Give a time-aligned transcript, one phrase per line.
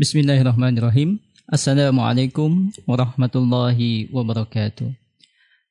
[0.00, 1.20] Bismillahirrahmanirrahim.
[1.44, 4.88] Assalamualaikum warahmatullahi wabarakatuh.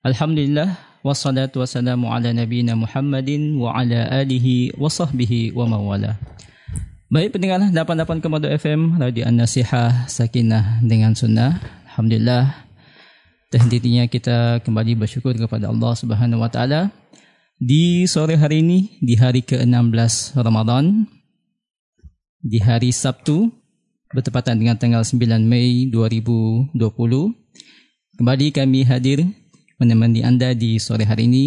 [0.05, 6.21] Alhamdulillah wassalatu wassalamu ala nabiyina Muhammadin wa ala alihi wa sahbihi wa mawala.
[7.09, 11.57] Baik pendengar 88,2 FM Radio An-Nasihah Sakinah dengan Sunnah.
[11.89, 12.70] Alhamdulillah
[13.50, 16.93] Terhentinya kita kembali bersyukur kepada Allah Subhanahu wa taala
[17.57, 21.09] di sore hari ini di hari ke-16 Ramadan
[22.46, 23.59] di hari Sabtu
[24.10, 26.73] bertepatan dengan tanggal 9 Mei 2020.
[28.18, 29.23] Kembali kami hadir
[29.77, 31.45] menemani anda di sore hari ini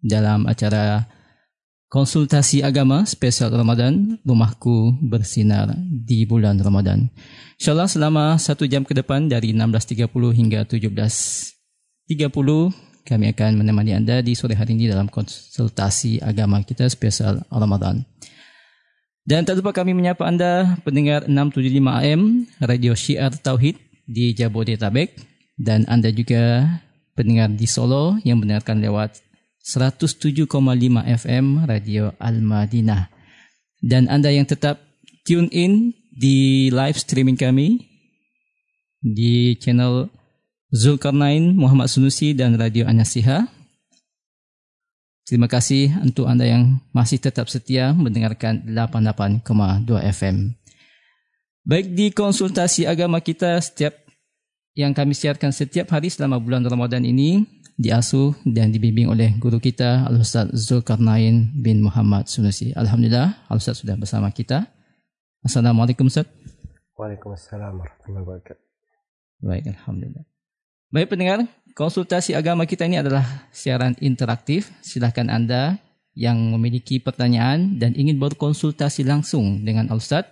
[0.00, 1.04] dalam acara
[1.92, 7.12] konsultasi agama spesial Ramadan Rumahku Bersinar di bulan Ramadan.
[7.60, 12.08] InsyaAllah selama satu jam ke depan dari 16.30 hingga 17.30
[13.02, 18.00] kami akan menemani anda di sore hari ini dalam konsultasi agama kita spesial Ramadan.
[19.22, 25.14] Dan tak lupa kami menyapa anda pendengar 675 AM Radio Syiar Tauhid di Jabodetabek
[25.54, 26.66] dan anda juga
[27.14, 29.22] pendengar di Solo yang mendengarkan lewat
[29.62, 30.50] 107,5
[31.06, 33.14] FM Radio Al-Madinah.
[33.78, 34.82] Dan anda yang tetap
[35.22, 37.78] tune in di live streaming kami
[38.98, 40.10] di channel
[40.74, 43.46] Zulkarnain Muhammad Sunusi dan Radio Anasiha
[45.22, 50.58] Terima kasih untuk anda yang masih tetap setia mendengarkan 88,2 FM.
[51.62, 53.94] Baik di konsultasi agama kita setiap
[54.74, 57.46] yang kami siarkan setiap hari selama bulan Ramadan ini
[57.78, 62.74] diasuh dan dibimbing oleh guru kita Al-Ustaz Zulkarnain bin Muhammad Sunusi.
[62.74, 64.66] Alhamdulillah Al-Ustaz sudah bersama kita.
[65.46, 66.26] Assalamualaikum Ustaz.
[66.98, 68.64] Waalaikumsalam warahmatullahi wabarakatuh.
[69.42, 70.31] Baik, Alhamdulillah.
[70.92, 74.68] Baik pendengar, konsultasi agama kita ini adalah siaran interaktif.
[74.84, 75.80] Silahkan Anda
[76.12, 80.28] yang memiliki pertanyaan dan ingin berkonsultasi langsung dengan Al-Ustaz.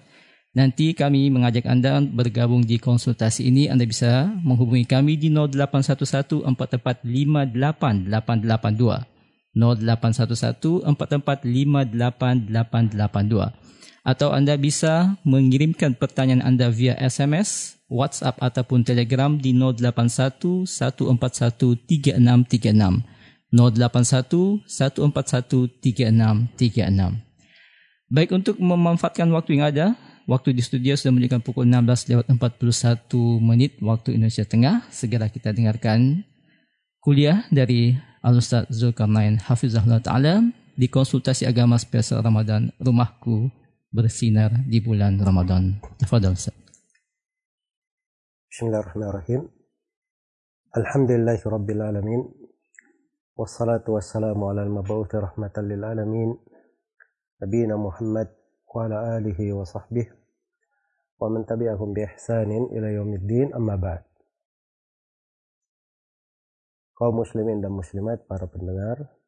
[0.52, 3.72] Nanti kami mengajak Anda bergabung di konsultasi ini.
[3.72, 9.56] Anda bisa menghubungi kami di 0811 4458 882.
[9.56, 14.04] 0811 4458 882.
[14.04, 23.02] Atau Anda bisa mengirimkan pertanyaan Anda via SMS WhatsApp ataupun Telegram di 081 141 3636.
[23.50, 27.18] 081 141 3636.
[28.10, 29.86] Baik untuk memanfaatkan waktu yang ada,
[30.30, 34.86] waktu di studio sudah menunjukkan pukul 16 lewat 41 menit waktu Indonesia Tengah.
[34.90, 36.22] Segera kita dengarkan
[37.02, 40.46] kuliah dari Al-Ustaz Zulkarnain Hafizahullah Ta'ala
[40.78, 43.50] di konsultasi agama spesial Ramadan Rumahku
[43.90, 45.82] Bersinar di bulan Ramadan.
[45.98, 46.69] Tafadhal Ustaz.
[48.55, 49.41] بسم الله الرحمن الرحيم
[50.79, 52.21] الحمد لله رب العالمين
[53.35, 56.29] والصلاة والسلام على المبعوث رحمة للعالمين
[57.43, 58.27] نبينا محمد
[58.71, 60.07] وعلى آله وصحبه
[61.19, 64.03] ومن تبعهم بإحسان إلى يوم الدين أما بعد
[66.95, 69.19] kaum muslimin dan muslimat para pendengar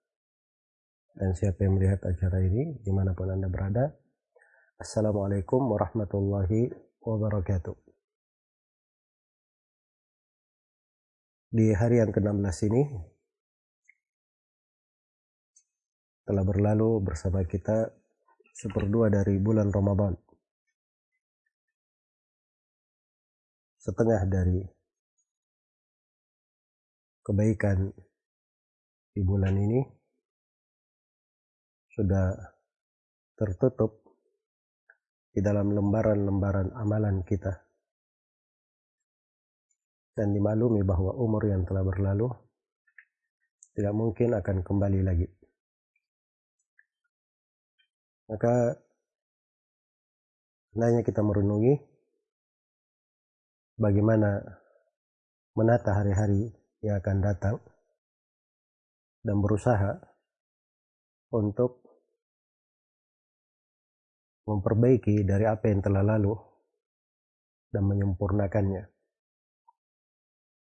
[1.19, 3.91] dan siapa yang melihat acara ini dimanapun anda berada
[4.79, 6.71] Assalamualaikum warahmatullahi
[7.03, 7.90] wabarakatuh
[11.52, 12.82] di hari yang ke-16 ini
[16.24, 17.92] telah berlalu bersama kita
[18.56, 20.16] seperdua dari bulan Ramadan.
[23.76, 24.64] Setengah dari
[27.20, 27.92] kebaikan
[29.12, 29.84] di bulan ini
[31.92, 32.32] sudah
[33.36, 34.00] tertutup
[35.36, 37.71] di dalam lembaran-lembaran amalan kita
[40.12, 42.28] dan dimaklumi bahwa umur yang telah berlalu
[43.72, 45.28] tidak mungkin akan kembali lagi.
[48.28, 48.76] Maka
[50.72, 51.80] hendaknya kita merenungi
[53.80, 54.40] bagaimana
[55.56, 56.52] menata hari-hari
[56.84, 57.56] yang akan datang
[59.24, 60.00] dan berusaha
[61.32, 61.80] untuk
[64.44, 66.34] memperbaiki dari apa yang telah lalu
[67.72, 68.91] dan menyempurnakannya.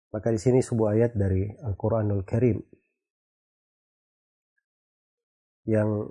[0.09, 2.57] Maka di sini sebuah ayat dari Al-Quranul Karim
[5.69, 6.01] yang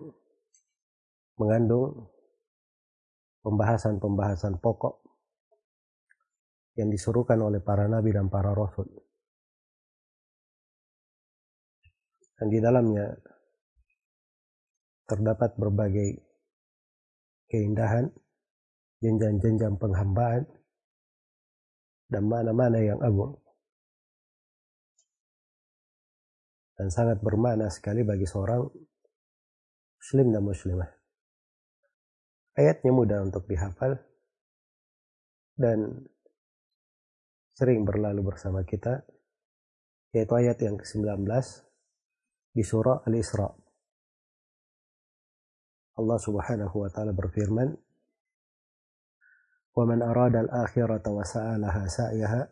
[1.34, 2.06] mengandung
[3.42, 5.02] pembahasan-pembahasan pokok
[6.78, 8.86] yang disuruhkan oleh para nabi dan para rasul.
[12.38, 13.18] Dan di dalamnya
[15.10, 16.22] terdapat berbagai
[17.50, 18.06] keindahan,
[19.02, 20.46] jenjang-jenjang penghambaan,
[22.06, 23.34] dan mana-mana yang agung.
[26.78, 28.62] Dan sangat bermakna sekali bagi seorang
[29.98, 30.90] muslim dan muslimah.
[32.54, 33.98] Ayatnya mudah untuk dihafal
[35.58, 36.06] dan
[37.58, 39.02] sering berlalu bersama kita
[40.14, 41.26] yaitu ayat yang ke-19
[42.54, 43.50] di surah Al-Isra.
[45.98, 47.74] Allah Subhanahu wa taala berfirman,
[49.74, 52.42] "Wa man arada al-akhirata wa sa'alaha sa'yaha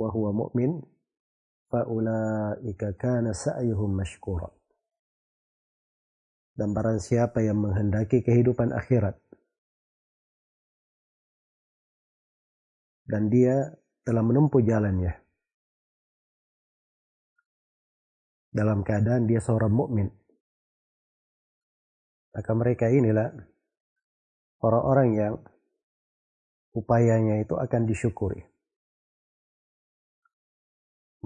[0.00, 0.95] wa huwa mu'min,
[1.66, 4.48] fa ulaika kana sa'yuhum mashkura."
[6.56, 9.20] Dan barang siapa yang menghendaki kehidupan akhirat
[13.06, 15.14] dan dia telah menempuh jalannya
[18.50, 20.08] dalam keadaan dia seorang mukmin
[22.36, 23.32] maka mereka inilah
[24.60, 25.34] orang-orang yang
[26.76, 28.44] upayanya itu akan disyukuri.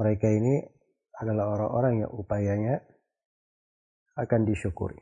[0.01, 0.65] Mereka ini
[1.21, 2.81] adalah orang-orang yang upayanya
[4.17, 4.97] akan disyukuri.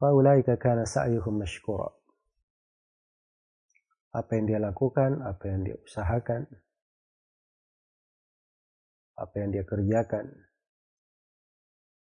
[0.00, 1.92] Faulaika kana sa'yuhum mashkura.
[4.16, 6.48] Apa yang dia lakukan, apa yang dia usahakan,
[9.20, 10.24] apa yang dia kerjakan,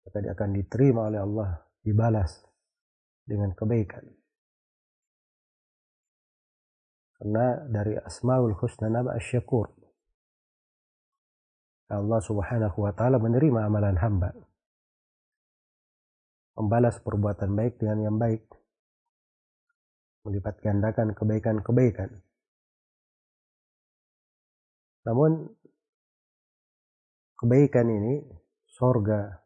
[0.04, 2.44] maka dia akan diterima oleh Allah, dibalas
[3.24, 4.18] dengan kebaikan.
[7.19, 9.67] Karena dari Asmaul Husna nama Asyakur.
[11.91, 14.31] Allah subhanahu wa ta'ala menerima amalan hamba.
[16.55, 18.47] Membalas perbuatan baik dengan yang baik.
[20.23, 22.11] Melipat gandakan kebaikan-kebaikan.
[25.09, 25.49] Namun,
[27.41, 28.20] kebaikan ini,
[28.69, 29.43] sorga,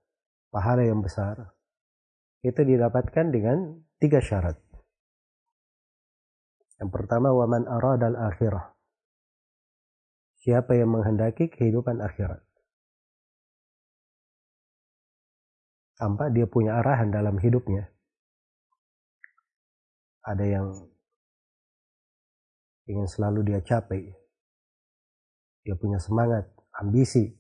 [0.51, 1.57] pahala yang besar
[2.43, 4.72] itu didapatkan dengan tiga syarat.
[6.83, 8.75] Yang pertama, waman arad al akhirah.
[10.43, 12.43] Siapa yang menghendaki kehidupan akhirat.
[15.95, 17.87] Tanpa dia punya arahan dalam hidupnya.
[20.27, 20.67] Ada yang
[22.91, 24.11] ingin selalu dia capai.
[25.63, 27.31] Dia punya semangat, ambisi,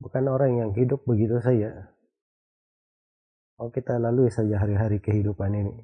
[0.00, 1.92] Bukan orang yang hidup begitu saja.
[3.60, 5.76] Oh kita lalui saja hari-hari kehidupan ini.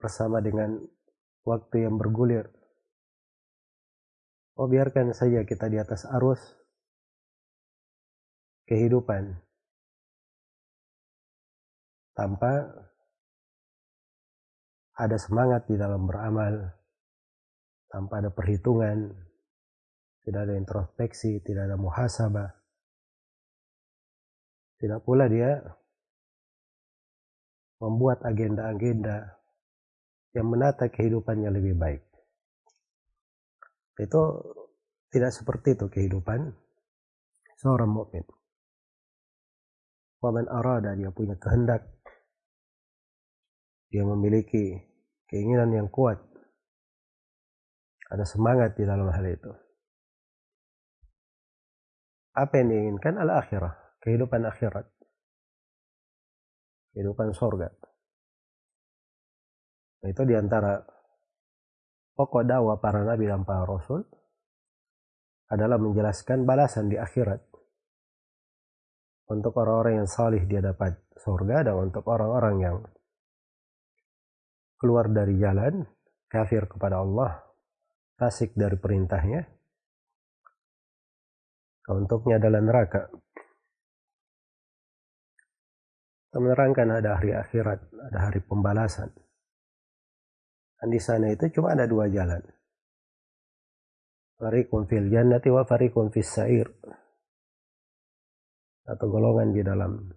[0.00, 0.80] Bersama dengan
[1.44, 2.48] waktu yang bergulir.
[4.56, 6.40] Oh biarkan saja kita di atas arus
[8.64, 9.36] kehidupan.
[12.16, 12.68] Tanpa
[15.00, 16.76] ada semangat di dalam beramal.
[17.90, 19.10] Tanpa ada perhitungan
[20.20, 22.52] tidak ada introspeksi, tidak ada muhasabah.
[24.76, 25.60] Tidak pula dia
[27.80, 29.39] membuat agenda-agenda
[30.36, 32.02] yang menata kehidupannya lebih baik.
[34.00, 34.22] Itu
[35.10, 36.54] tidak seperti itu kehidupan
[37.58, 38.24] seorang mukmin.
[40.20, 41.84] Waman arada dia punya kehendak.
[43.90, 44.78] Dia memiliki
[45.26, 46.22] keinginan yang kuat.
[48.10, 49.50] Ada semangat di dalam hal itu
[52.40, 54.86] apa yang diinginkan adalah akhirah, kehidupan akhirat.
[56.94, 57.70] Kehidupan sorga.
[60.00, 60.80] Nah, itu di antara
[62.16, 64.00] pokok dakwah para nabi dan para rasul
[65.50, 67.42] adalah menjelaskan balasan di akhirat.
[69.30, 72.76] Untuk orang-orang yang salih dia dapat sorga dan untuk orang-orang yang
[74.80, 75.84] keluar dari jalan,
[76.26, 77.38] kafir kepada Allah,
[78.16, 79.44] fasik dari perintahnya,
[81.90, 83.02] untuknya adalah neraka.
[86.30, 89.10] Kita menerangkan ada hari akhirat, ada hari pembalasan.
[90.80, 92.40] Dan di sana itu cuma ada dua jalan.
[94.40, 96.64] Fariqun fil jannati wa fariqun fis sa'ir.
[98.88, 100.08] Satu golongan di dalam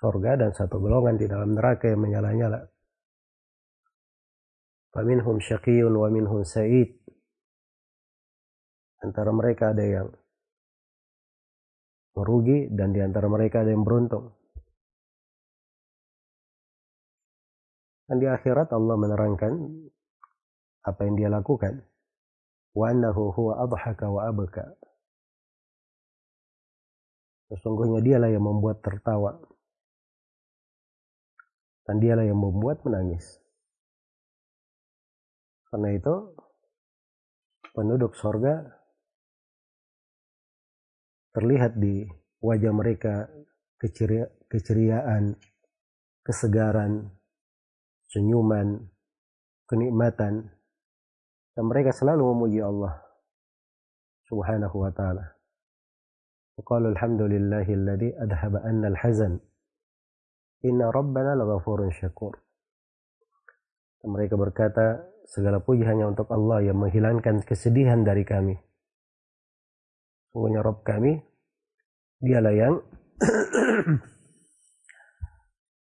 [0.00, 2.64] sorga dan satu golongan di dalam neraka yang menyala-nyala.
[4.96, 6.96] Faminhum syaqiyun wa minhum sa'id.
[9.04, 10.08] Antara mereka ada yang
[12.16, 14.32] merugi dan di antara mereka ada yang beruntung.
[18.12, 19.56] Dan di akhirat Allah menerangkan
[20.84, 21.80] apa yang dia lakukan.
[22.76, 24.68] Wa annahu huwa adhaka wa abka.
[27.48, 29.40] Sesungguhnya dialah yang membuat tertawa.
[31.88, 33.40] Dan dialah yang membuat menangis.
[35.72, 36.36] Karena itu,
[37.72, 38.60] penduduk sorga
[41.32, 42.04] terlihat di
[42.44, 43.24] wajah mereka
[43.80, 45.32] keceria, keceriaan,
[46.20, 47.08] kesegaran,
[48.11, 48.87] senyuman,
[49.67, 50.53] kenikmatan.
[51.57, 53.01] Dan mereka selalu memuji Allah
[54.29, 55.37] subhanahu wa ta'ala.
[56.57, 59.37] وقالوا الحمد لله الذي أذهب أن الحزن
[60.65, 62.33] Inna rabbana laghafurun syakur.
[64.01, 68.57] Mereka berkata, segala puji hanya untuk Allah yang menghilangkan kesedihan dari kami.
[70.33, 71.13] Sungguhnya Rob kami,
[72.25, 72.73] dialah yang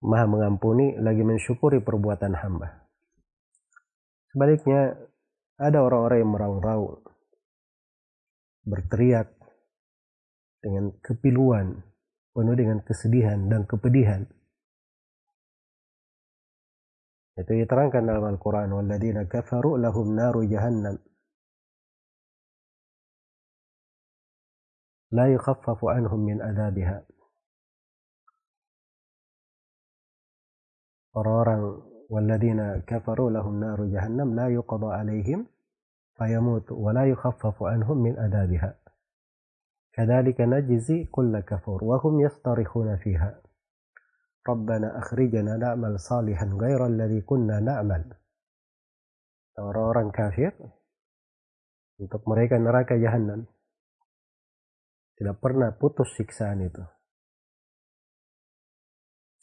[0.04, 2.86] maha mengampuni lagi mensyukuri perbuatan hamba.
[4.30, 4.94] Sebaliknya,
[5.58, 7.02] ada orang-orang yang meraung-raung,
[8.62, 9.34] berteriak
[10.62, 11.82] dengan kepiluan,
[12.36, 14.30] penuh dengan kesedihan dan kepedihan.
[17.38, 18.74] Itu diterangkan dalam Al-Quran.
[18.74, 20.98] وَالَّذِينَ كَفَرُوا لَهُمْ نَارُ جَهَنَّمْ
[25.14, 27.17] لَا يُخَفَّفُ عَنْهُمْ مِنْ adabiha.
[31.18, 35.46] Orang-orang والذين كفروا لهم نار جهنم لا يقضى عليهم
[36.16, 38.76] فيموت ولا يخفف عنهم من عذابها
[39.94, 43.42] كذلك نجزي كل كفور وهم يصطرخون فيها.
[44.50, 48.04] ربنا أخرجنا نعمل صالحا غير الذي كنا نعمل.
[49.58, 50.54] orang-orang kafir
[51.98, 53.50] untuk mereka neraka jahanam
[55.18, 56.86] tidak pernah putus siksaan itu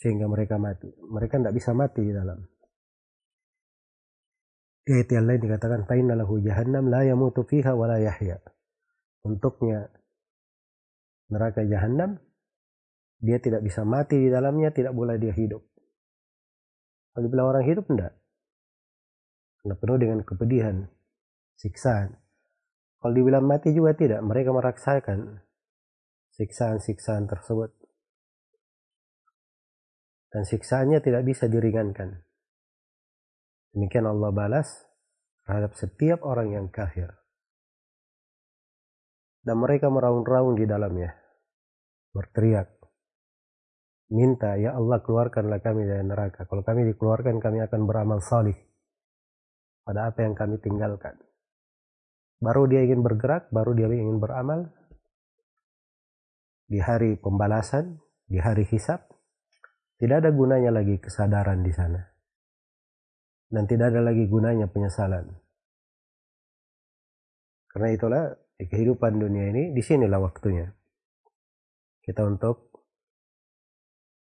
[0.04, 0.92] sehingga mereka mati.
[0.92, 2.36] Mereka tidak bisa mati di dalam.
[4.84, 8.36] Ayat yang lain dikatakan fa'inna lahu jahannam la yamutu fiha wa la yahya.
[9.24, 9.88] Untuknya
[11.32, 12.20] neraka jahanam
[13.16, 15.64] dia tidak bisa mati di dalamnya tidak boleh dia hidup.
[17.16, 18.12] Kalau dibilang orang hidup enggak
[19.64, 20.76] karena penuh dengan kepedihan
[21.56, 22.20] siksaan.
[23.00, 25.40] Kalau dibilang mati juga tidak mereka merasakan
[26.36, 27.72] siksaan-siksaan tersebut.
[30.34, 32.18] Dan siksaannya tidak bisa diringankan.
[33.70, 34.66] Demikian Allah balas
[35.46, 37.06] terhadap setiap orang yang kafir.
[39.46, 41.14] Dan mereka meraung-raung di dalamnya.
[42.10, 42.66] Berteriak.
[44.10, 46.50] Minta, ya Allah keluarkanlah kami dari neraka.
[46.50, 48.58] Kalau kami dikeluarkan, kami akan beramal salih.
[49.86, 51.14] Pada apa yang kami tinggalkan.
[52.42, 54.66] Baru dia ingin bergerak, baru dia ingin beramal,
[56.66, 59.13] di hari pembalasan, di hari hisab,
[59.94, 62.02] tidak ada gunanya lagi kesadaran di sana.
[63.46, 65.30] Dan tidak ada lagi gunanya penyesalan.
[67.70, 68.24] Karena itulah
[68.58, 70.66] di kehidupan dunia ini, di sinilah waktunya.
[72.02, 72.74] Kita untuk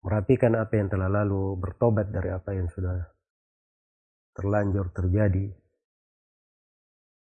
[0.04, 2.96] merapikan apa yang telah lalu, bertobat dari apa yang sudah
[4.36, 5.52] terlanjur terjadi.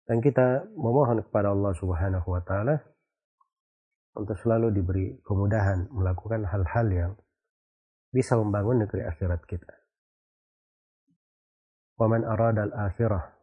[0.05, 2.77] Dan kita memohon kepada Allah Subhanahu wa taala
[4.17, 7.12] untuk selalu diberi kemudahan melakukan hal-hal yang
[8.15, 9.75] bisa membangun negeri akhirat kita.
[12.00, 13.36] Waman arada al-akhirah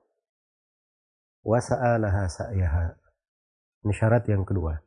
[1.45, 2.97] wa sa'alaha sa'yaha.
[3.85, 4.81] Ini syarat yang kedua.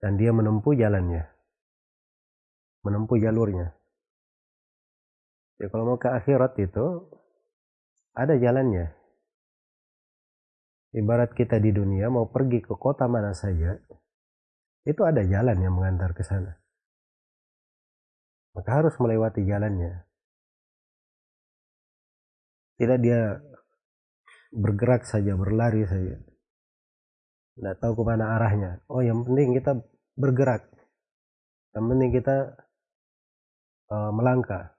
[0.00, 1.28] Dan dia menempuh jalannya.
[2.80, 3.76] Menempuh jalurnya.
[5.60, 7.12] Ya kalau mau ke akhirat itu
[8.16, 8.96] ada jalannya.
[10.96, 13.76] Ibarat kita di dunia mau pergi ke kota mana saja,
[14.88, 16.59] itu ada jalan yang mengantar ke sana.
[18.54, 20.04] Maka harus melewati jalannya.
[22.80, 23.38] Tidak dia
[24.50, 26.16] bergerak saja, berlari saja.
[27.54, 28.80] Tidak tahu ke mana arahnya.
[28.90, 29.78] Oh yang penting kita
[30.16, 30.66] bergerak.
[31.76, 32.36] Yang penting kita
[33.92, 34.74] uh, melangkah.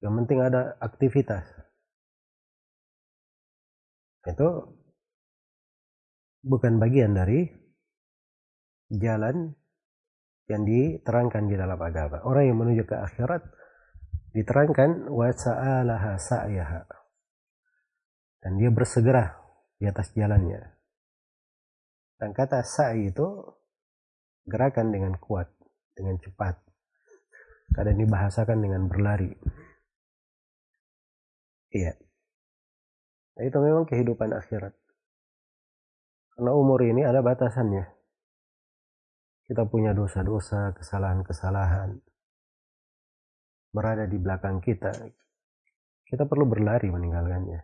[0.00, 1.44] Yang penting ada aktivitas.
[4.22, 4.78] Itu
[6.46, 7.50] bukan bagian dari
[8.90, 9.54] jalan
[10.50, 12.22] yang diterangkan di dalam agama.
[12.26, 13.42] Orang yang menuju ke akhirat
[14.34, 16.82] diterangkan wa sa'alaha sa'yaha.
[18.42, 19.38] Dan dia bersegera
[19.78, 20.58] di atas jalannya.
[22.18, 23.26] Dan kata sa'i itu
[24.46, 25.46] gerakan dengan kuat,
[25.94, 26.58] dengan cepat.
[27.72, 29.30] Kadang dibahasakan dengan berlari.
[31.72, 31.96] Iya.
[33.32, 34.74] Nah, itu memang kehidupan akhirat.
[36.36, 38.01] Karena umur ini ada batasannya
[39.52, 42.00] kita punya dosa-dosa, kesalahan-kesalahan
[43.68, 44.88] berada di belakang kita.
[46.08, 47.60] Kita perlu berlari meninggalkannya.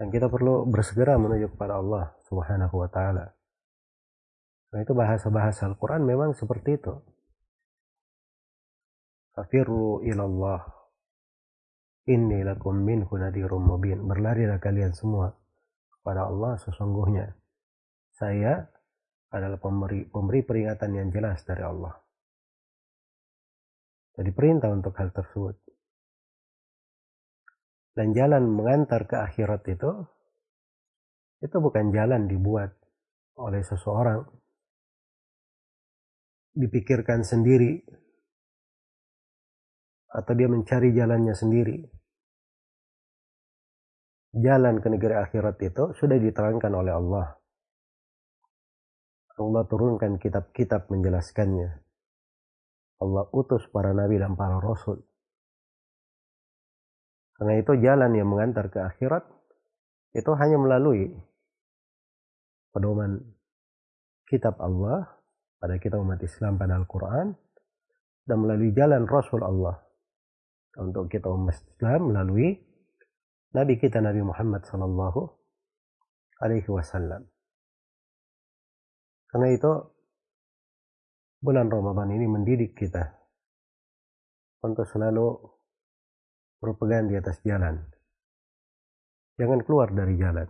[0.00, 3.36] Dan kita perlu bersegera menuju kepada Allah Subhanahu wa taala.
[4.72, 6.96] Nah, itu bahasa-bahasa Al-Qur'an memang seperti itu.
[9.36, 10.64] Fafirru ilallah.
[12.08, 14.00] Inni lakum minhu nadhirum mubin.
[14.08, 15.36] Berlarilah kalian semua
[16.00, 17.36] kepada Allah sesungguhnya.
[18.16, 18.73] Saya
[19.34, 21.94] adalah pemberi, pemberi peringatan yang jelas dari Allah.
[24.14, 25.58] Jadi perintah untuk hal tersebut.
[27.94, 29.90] Dan jalan mengantar ke akhirat itu,
[31.42, 32.70] itu bukan jalan dibuat
[33.38, 34.22] oleh seseorang.
[36.54, 37.82] Dipikirkan sendiri.
[40.14, 41.78] atau dia mencari jalannya sendiri.
[44.34, 47.34] Jalan ke negeri akhirat itu sudah diterangkan oleh Allah.
[49.34, 51.82] Allah turunkan kitab-kitab menjelaskannya.
[53.02, 55.02] Allah utus para nabi dan para rasul.
[57.34, 59.26] Karena itu jalan yang mengantar ke akhirat
[60.14, 61.10] itu hanya melalui
[62.70, 63.18] pedoman
[64.30, 65.18] kitab Allah
[65.58, 67.34] pada kita umat Islam pada Al-Quran
[68.22, 69.82] dan melalui jalan Rasul Allah
[70.78, 72.54] untuk kita umat Islam melalui
[73.54, 75.20] Nabi kita Nabi Muhammad Sallallahu
[76.42, 77.33] Alaihi Wasallam.
[79.34, 79.72] Karena itu
[81.42, 83.02] bulan Ramadan ini mendidik kita
[84.62, 85.34] untuk selalu
[86.62, 87.82] berpegang di atas jalan
[89.34, 90.46] Jangan keluar dari jalan.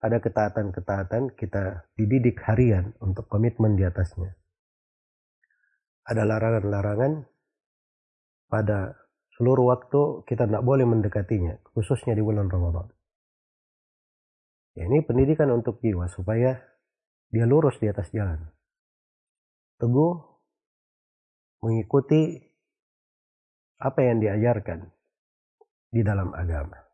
[0.00, 4.32] Ada ketaatan-ketaatan kita dididik harian untuk komitmen di atasnya.
[6.08, 7.12] Ada larangan-larangan
[8.48, 8.96] pada
[9.36, 12.88] seluruh waktu kita tidak boleh mendekatinya, khususnya di bulan Ramadan.
[14.76, 16.60] Ya, ini pendidikan untuk jiwa supaya
[17.30, 18.38] dia lurus di atas jalan.
[19.76, 20.14] Teguh
[21.66, 22.38] mengikuti
[23.76, 24.88] apa yang diajarkan
[25.92, 26.86] di dalam agama.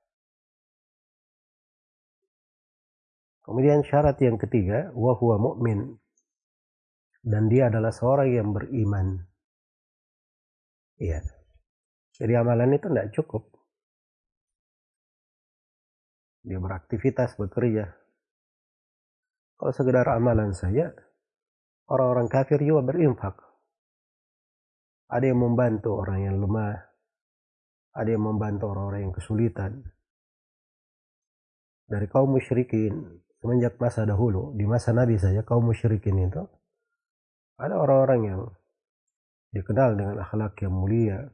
[3.43, 5.99] Kemudian syarat yang ketiga, wahwa mu'min.
[7.23, 9.19] Dan dia adalah seorang yang beriman.
[10.99, 11.23] Iya.
[12.19, 13.47] Jadi amalan itu tidak cukup.
[16.43, 18.02] Dia beraktivitas, bekerja.
[19.63, 20.91] Kalau sekedar amalan saja,
[21.87, 23.39] orang-orang kafir juga berinfak.
[25.07, 26.83] Ada yang membantu orang yang lemah.
[27.95, 29.87] Ada yang membantu orang-orang yang kesulitan.
[31.87, 36.47] Dari kaum musyrikin, semenjak masa dahulu di masa Nabi saja kaum musyrikin itu
[37.59, 38.41] ada orang-orang yang
[39.51, 41.27] dikenal dengan akhlak yang mulia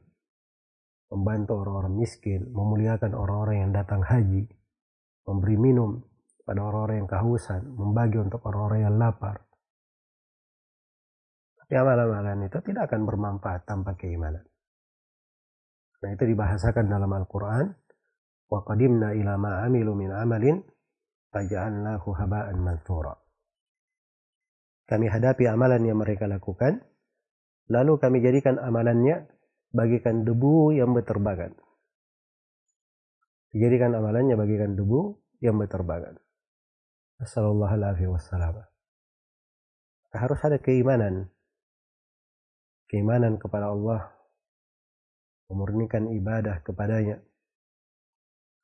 [1.13, 4.49] membantu orang-orang miskin memuliakan orang-orang yang datang haji
[5.29, 6.08] memberi minum
[6.49, 9.45] pada orang-orang yang kehausan membagi untuk orang-orang yang lapar
[11.61, 14.41] tapi amalan-amalan itu tidak akan bermanfaat tanpa keimanan
[16.01, 17.69] nah itu dibahasakan dalam Al-Quran
[18.49, 20.57] qadimna ila ma amilu min amalin
[21.29, 23.13] faja'alnahu haba'an mansura.
[24.89, 26.81] Kami hadapi amalan yang mereka lakukan,
[27.69, 29.29] lalu kami jadikan amalannya
[29.69, 31.53] bagikan debu yang berterbangan.
[33.53, 36.17] Dijadikan amalannya bagikan debu yang berterbangan.
[37.19, 38.63] Assalamualaikum warahmatullahi
[40.15, 41.27] Harus ada keimanan.
[42.87, 44.07] Keimanan kepada Allah.
[45.51, 47.19] Memurnikan ibadah kepadanya.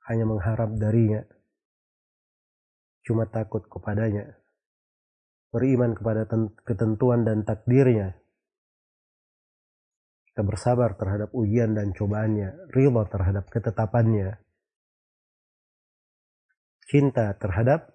[0.08, 1.28] Hanya mengharap darinya
[3.06, 4.34] cuma takut kepadanya,
[5.54, 6.26] beriman kepada
[6.66, 8.18] ketentuan dan takdirnya.
[10.32, 14.42] Kita bersabar terhadap ujian dan cobaannya, ridha terhadap ketetapannya,
[16.90, 17.95] cinta terhadap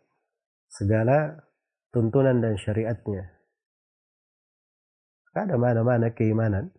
[0.71, 1.35] segala
[1.91, 3.27] tuntunan dan syariatnya.
[5.35, 6.71] Ada mana-mana keimanan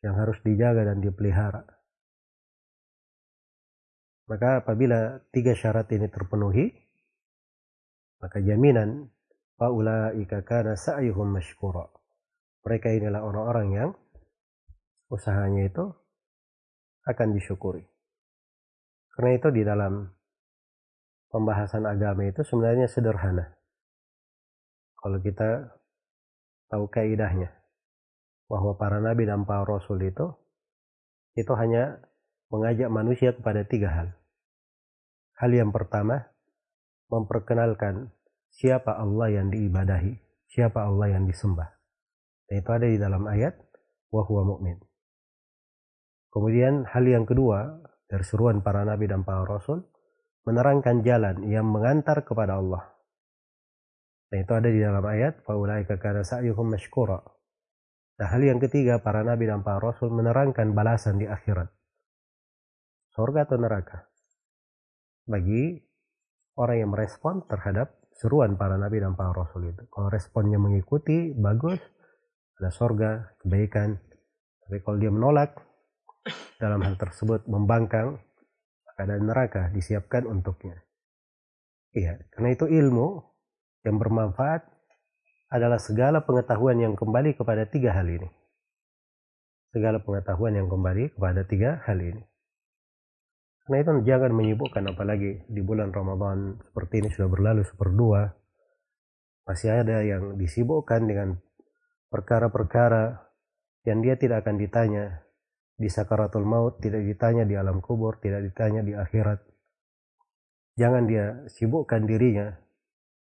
[0.00, 1.64] yang harus dijaga dan dipelihara.
[4.26, 6.66] Maka apabila tiga syarat ini terpenuhi,
[8.18, 9.06] maka jaminan
[9.54, 11.86] faulaika kana sa'yuhum mashkura.
[12.66, 13.90] Mereka inilah orang-orang yang
[15.06, 15.84] usahanya itu
[17.06, 17.86] akan disyukuri.
[19.14, 20.15] Karena itu di dalam
[21.36, 23.52] pembahasan agama itu sebenarnya sederhana.
[24.96, 25.76] Kalau kita
[26.72, 27.52] tahu kaidahnya
[28.48, 30.32] bahwa para nabi dan para rasul itu
[31.36, 32.00] itu hanya
[32.48, 34.08] mengajak manusia kepada tiga hal.
[35.36, 36.32] Hal yang pertama,
[37.12, 38.08] memperkenalkan
[38.48, 40.16] siapa Allah yang diibadahi,
[40.48, 41.68] siapa Allah yang disembah.
[42.48, 43.52] Dan itu ada di dalam ayat
[44.08, 44.80] wahwa mukmin.
[46.32, 49.84] Kemudian hal yang kedua dari seruan para nabi dan para rasul
[50.46, 52.96] menerangkan jalan yang mengantar kepada Allah.
[54.30, 57.18] Dan itu ada di dalam ayat faulaika kana sa'yuhum mashkura.
[58.16, 61.68] Nah, hal yang ketiga para nabi dan para rasul menerangkan balasan di akhirat.
[63.12, 64.08] Surga atau neraka.
[65.28, 65.76] Bagi
[66.56, 69.84] orang yang merespon terhadap seruan para nabi dan para rasul itu.
[69.92, 71.78] Kalau responnya mengikuti, bagus,
[72.56, 74.00] ada sorga, kebaikan.
[74.64, 75.60] Tapi kalau dia menolak,
[76.56, 78.18] dalam hal tersebut membangkang,
[78.96, 80.80] ada neraka disiapkan untuknya.
[81.92, 83.24] Iya, karena itu ilmu
[83.84, 84.68] yang bermanfaat
[85.52, 88.28] adalah segala pengetahuan yang kembali kepada tiga hal ini.
[89.70, 92.24] Segala pengetahuan yang kembali kepada tiga hal ini.
[93.66, 98.30] Karena itu jangan menyibukkan apalagi di bulan Ramadan seperti ini sudah berlalu seperdua.
[99.46, 101.28] Masih ada yang disibukkan dengan
[102.10, 103.26] perkara-perkara
[103.86, 105.25] yang dia tidak akan ditanya
[105.76, 109.44] di sakaratul maut, tidak ditanya di alam kubur, tidak ditanya di akhirat.
[110.76, 112.52] Jangan dia sibukkan dirinya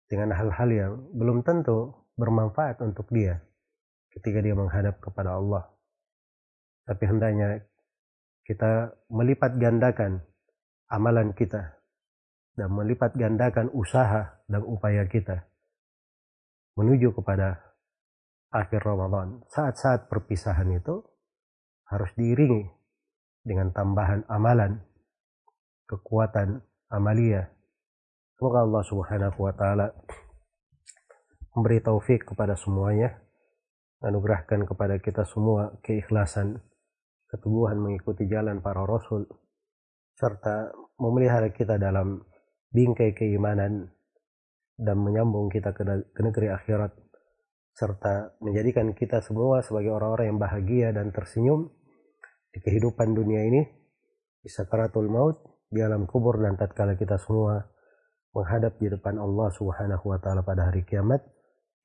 [0.07, 3.39] dengan hal-hal yang belum tentu bermanfaat untuk dia
[4.11, 5.67] ketika dia menghadap kepada Allah.
[6.87, 7.63] Tapi hendaknya
[8.47, 10.23] kita melipat gandakan
[10.89, 11.79] amalan kita
[12.57, 15.47] dan melipat gandakan usaha dan upaya kita
[16.75, 17.61] menuju kepada
[18.49, 19.45] akhir Ramadan.
[19.51, 21.05] Saat-saat perpisahan itu
[21.89, 22.69] harus diiringi
[23.41, 24.77] dengan tambahan amalan,
[25.89, 26.61] kekuatan
[26.93, 27.49] amalia.
[28.37, 29.87] Semoga Allah Subhanahu wa taala
[31.57, 33.17] memberi taufik kepada semuanya,
[34.05, 36.61] anugerahkan kepada kita semua keikhlasan,
[37.27, 39.25] keteguhan mengikuti jalan para rasul
[40.13, 42.21] serta memelihara kita dalam
[42.69, 43.89] bingkai keimanan
[44.79, 45.83] dan menyambung kita ke,
[46.21, 46.91] negeri akhirat
[47.75, 51.71] serta menjadikan kita semua sebagai orang-orang yang bahagia dan tersenyum
[52.49, 53.61] di kehidupan dunia ini
[54.41, 55.37] di sakaratul maut
[55.69, 57.61] di alam kubur dan tatkala kita semua
[58.33, 61.21] menghadap di depan Allah Subhanahu wa taala pada hari kiamat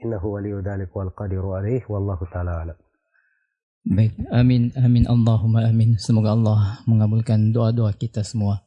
[0.01, 2.79] innahu waliyyu dzalik wal qadiru alaih wallahu taala alam
[3.85, 6.01] Baik, amin, amin, Allahumma amin.
[6.01, 8.65] Semoga Allah mengabulkan doa-doa kita semua.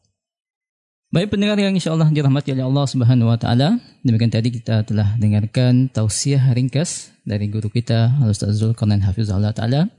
[1.09, 3.81] Baik pendengar yang insya Allah dirahmati oleh Allah Subhanahu Wa Taala.
[4.05, 9.89] Demikian tadi kita telah dengarkan tausiah ringkas dari guru kita Al Ustaz Zulkarnain Hafizullah Taala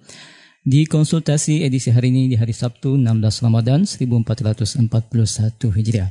[0.66, 6.10] di konsultasi edisi hari ini di hari Sabtu 16 Ramadan 1441 Hijriah.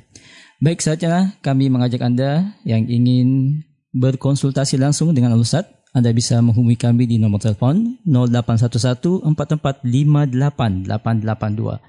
[0.63, 6.77] Baik saja kami mengajak Anda yang ingin berkonsultasi langsung dengan Al Ustaz anda bisa menghubungi
[6.77, 11.81] kami di nomor telepon 0811 4458 882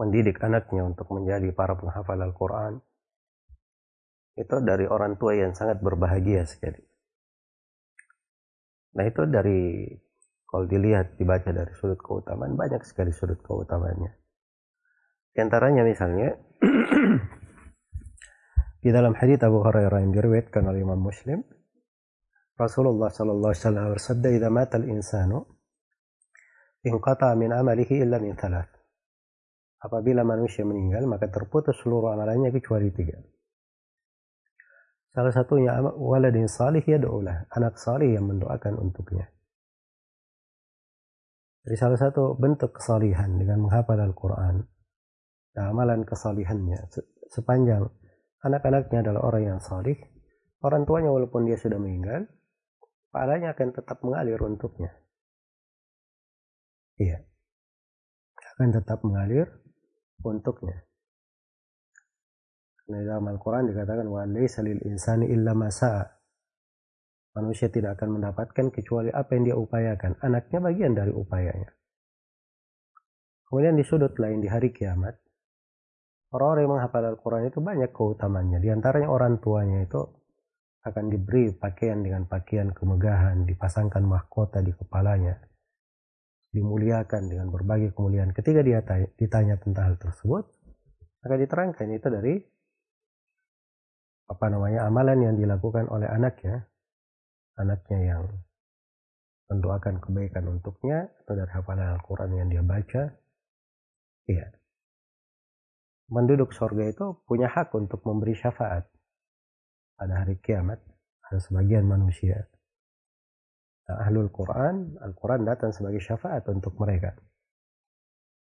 [0.00, 2.80] mendidik anaknya untuk menjadi para penghafal Al-Quran
[4.38, 6.78] itu dari orang tua yang sangat berbahagia sekali.
[8.94, 9.90] Nah itu dari
[10.48, 14.14] kalau dilihat dibaca dari sudut keutamaan banyak sekali sudut keutamaannya.
[15.34, 16.38] Di antaranya misalnya
[18.82, 21.42] di dalam hadits Abu Hurairah yang diriwayatkan oleh Imam Muslim,
[22.54, 25.57] Rasulullah sallallahu alaihi wasallam bersabda, "Idza mata al-insanu
[26.88, 28.72] inqata min amalihi illa min thalath."
[29.78, 33.14] Apabila manusia meninggal, maka terputus seluruh amalannya kecuali tiga.
[35.14, 39.30] Salah satunya waladin salih yad'ulah, anak salih yang mendoakan untuknya.
[41.62, 44.64] Jadi salah satu bentuk kesalihan dengan menghafal Al-Quran,
[45.52, 46.88] nah, amalan kesalihannya
[47.28, 47.86] sepanjang
[48.40, 49.98] anak-anaknya adalah orang yang salih,
[50.64, 52.24] orang tuanya walaupun dia sudah meninggal,
[53.12, 54.94] pahalanya akan tetap mengalir untuknya.
[56.98, 57.22] Iya.
[58.54, 59.46] Akan tetap mengalir
[60.26, 60.82] untuknya.
[62.82, 64.06] Karena dalam Al-Quran dikatakan,
[64.66, 66.18] lil insani illa masa'a
[67.38, 70.18] Manusia tidak akan mendapatkan kecuali apa yang dia upayakan.
[70.18, 71.70] Anaknya bagian dari upayanya.
[73.46, 75.14] Kemudian di sudut lain di hari kiamat,
[76.34, 78.58] orang-orang yang menghafal Al-Quran itu banyak keutamaannya.
[78.58, 80.02] Di antaranya orang tuanya itu
[80.82, 85.38] akan diberi pakaian dengan pakaian kemegahan, dipasangkan mahkota di kepalanya,
[86.52, 88.32] dimuliakan dengan berbagai kemuliaan.
[88.32, 88.80] Ketika dia
[89.16, 90.48] ditanya tentang hal tersebut,
[91.24, 92.34] akan diterangkan itu dari
[94.28, 96.68] apa namanya amalan yang dilakukan oleh anaknya
[97.58, 98.22] anaknya yang
[99.50, 103.02] mendoakan kebaikan untuknya atau dari hafalan Al-Quran yang dia baca,
[104.30, 104.46] iya.
[106.08, 108.88] Menduduk surga itu punya hak untuk memberi syafaat
[109.98, 110.80] pada hari kiamat.
[111.28, 112.48] Ada sebagian manusia.
[113.88, 117.16] Nah, ahlul Quran, Al-Quran datang sebagai syafaat untuk mereka.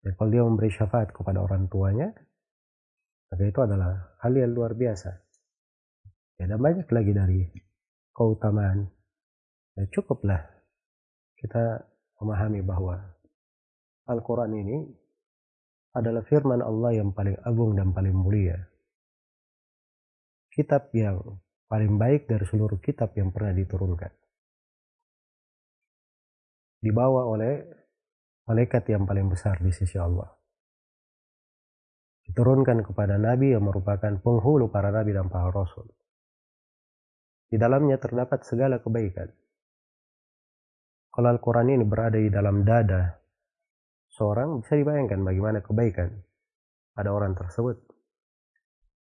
[0.03, 2.11] Dan kalau dia memberi syafaat kepada orang tuanya,
[3.31, 5.11] maka itu adalah hal yang luar biasa.
[6.43, 7.41] Ya, dan banyak lagi dari
[8.11, 8.91] keutamaan.
[9.79, 10.43] Ya, cukuplah
[11.39, 11.87] kita
[12.19, 12.99] memahami bahwa
[14.11, 14.77] Al-Quran ini
[15.95, 18.59] adalah firman Allah yang paling agung dan paling mulia.
[20.51, 21.39] Kitab yang
[21.71, 24.11] paling baik dari seluruh kitab yang pernah diturunkan.
[26.79, 27.55] Dibawa oleh
[28.47, 30.31] malaikat yang paling besar di sisi Allah.
[32.29, 35.89] Diturunkan kepada Nabi yang merupakan penghulu para Nabi dan para Rasul.
[37.49, 39.33] Di dalamnya terdapat segala kebaikan.
[41.09, 43.17] Kalau Al-Quran ini berada di dalam dada
[44.13, 46.13] seorang, bisa dibayangkan bagaimana kebaikan
[46.93, 47.81] pada orang tersebut.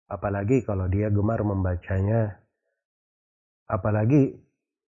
[0.07, 2.39] Apalagi kalau dia gemar membacanya.
[3.67, 4.46] Apalagi,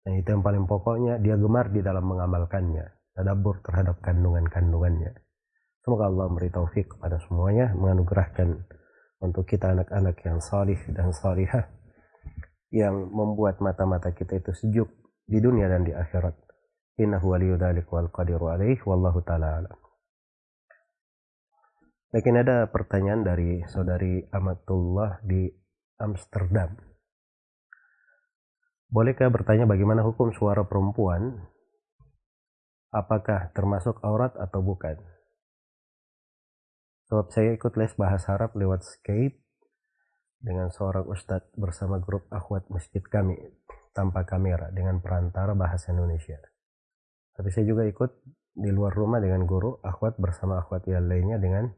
[0.07, 2.95] yang itu yang paling pokoknya, dia gemar di dalam mengamalkannya.
[3.11, 5.11] Tadabur terhadap kandungan-kandungannya.
[5.83, 8.63] Semoga Allah memberi taufik kepada semuanya, menganugerahkan
[9.19, 11.67] untuk kita anak-anak yang salih dan salihah
[12.71, 14.89] yang membuat mata-mata kita itu sejuk
[15.27, 16.35] di dunia dan di akhirat.
[16.97, 19.77] Innahu waliyu dzalik wal qadiru alaih wallahu taala alam.
[22.15, 25.51] Mungkin ada pertanyaan dari saudari Amatullah di
[25.99, 26.86] Amsterdam.
[28.87, 31.43] Bolehkah bertanya bagaimana hukum suara perempuan?
[32.95, 34.95] Apakah termasuk aurat atau bukan?
[37.11, 39.43] Sebab saya ikut les bahasa Arab lewat Skype
[40.39, 43.35] dengan seorang ustadz bersama grup akhwat masjid kami
[43.91, 46.39] tanpa kamera dengan perantara bahasa Indonesia.
[47.35, 48.11] Tapi saya juga ikut
[48.57, 51.69] di luar rumah dengan guru akhwat bersama akhwat yang lainnya dengan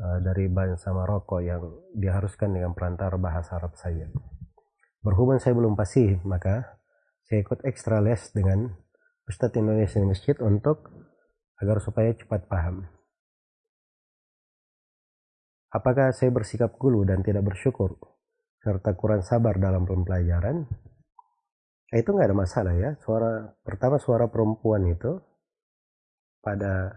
[0.00, 1.60] uh, dari bangsa Maroko yang
[1.94, 4.08] diharuskan dengan perantara bahasa Arab saja.
[5.00, 6.76] Berhubung saya belum pasti, maka
[7.24, 8.68] saya ikut ekstra les dengan
[9.24, 10.92] Ustadz Indonesia masjid untuk
[11.56, 12.84] agar supaya cepat paham.
[15.72, 17.96] Apakah saya bersikap gulu dan tidak bersyukur
[18.60, 20.68] serta kurang sabar dalam pembelajaran?
[21.88, 22.98] Ya, itu nggak ada masalah ya.
[23.00, 25.16] Suara pertama suara perempuan itu
[26.44, 26.92] pada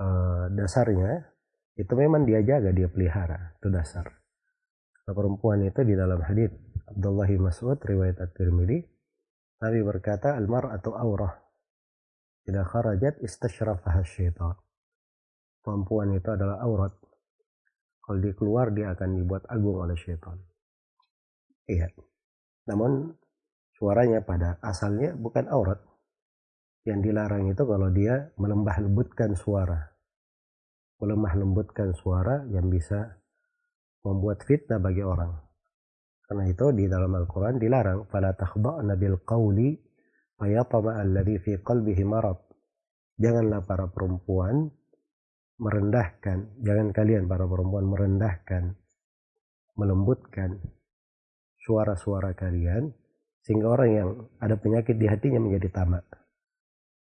[0.00, 1.28] uh, dasarnya
[1.76, 4.06] itu memang dia jaga, dia pelihara, itu dasar.
[5.04, 6.54] Nah, perempuan itu di dalam hadis
[6.90, 8.82] Abdullah Mas'ud riwayat At-Tirmidzi
[9.60, 11.32] Nabi berkata almar atau aurah
[12.44, 14.56] tidak kharajat istashrafaha syaitan.
[15.60, 16.90] Perempuan itu adalah aurat
[18.00, 20.34] kalau dia keluar dia akan dibuat agung oleh syaitan.
[21.70, 21.94] Iya.
[22.66, 23.14] Namun
[23.78, 25.78] suaranya pada asalnya bukan aurat.
[26.82, 29.94] Yang dilarang itu kalau dia melembah lembutkan suara.
[30.98, 33.20] Melemah lembutkan suara yang bisa
[34.02, 35.49] membuat fitnah bagi orang.
[36.30, 38.06] Karena itu di dalam Al-Quran dilarang.
[38.06, 39.74] Fala takhda'na bil qawli
[40.38, 42.38] fayatama alladhi fi qalbihi marad.
[43.18, 44.70] Janganlah para perempuan
[45.58, 48.78] merendahkan, jangan kalian para perempuan merendahkan,
[49.74, 50.56] melembutkan
[51.66, 52.94] suara-suara kalian
[53.42, 56.06] sehingga orang yang ada penyakit di hatinya menjadi tamak.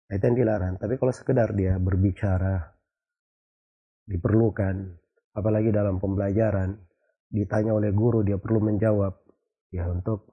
[0.10, 0.82] Itu yang dilarang.
[0.82, 2.66] Tapi kalau sekedar dia berbicara
[4.10, 4.76] diperlukan,
[5.38, 6.74] apalagi dalam pembelajaran,
[7.30, 9.19] ditanya oleh guru dia perlu menjawab
[9.70, 10.30] ya untuk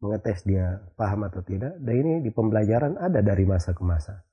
[0.00, 1.76] mengetes dia paham atau tidak.
[1.78, 4.24] Dan ini di pembelajaran ada dari masa ke masa.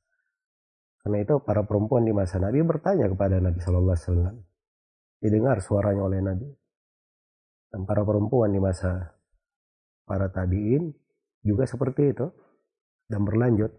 [1.04, 4.36] Karena itu para perempuan di masa Nabi bertanya kepada Nabi Shallallahu Alaihi Wasallam.
[5.18, 6.50] Didengar suaranya oleh Nabi.
[7.72, 9.16] Dan para perempuan di masa
[10.08, 10.92] para tabiin
[11.44, 12.28] juga seperti itu
[13.12, 13.72] dan berlanjut.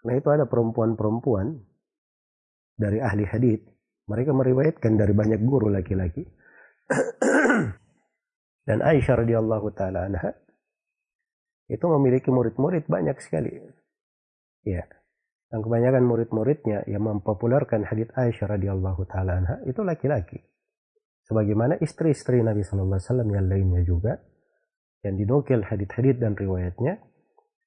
[0.00, 1.56] Karena itu ada perempuan-perempuan
[2.76, 3.60] dari ahli hadis,
[4.08, 6.26] mereka meriwayatkan dari banyak guru laki-laki.
[8.62, 10.30] Dan Aisyah radhiyallahu taala anha
[11.66, 13.50] itu memiliki murid-murid banyak sekali.
[14.62, 14.86] Ya,
[15.50, 20.40] dan kebanyakan murid-muridnya yang mempopulerkan hadits Aisyah radhiyallahu taala anha itu laki-laki.
[21.26, 24.12] Sebagaimana istri-istri Nabi sallallahu alaihi wasallam yang lainnya juga
[25.02, 26.98] yang dinukil hadits-hadits dan riwayatnya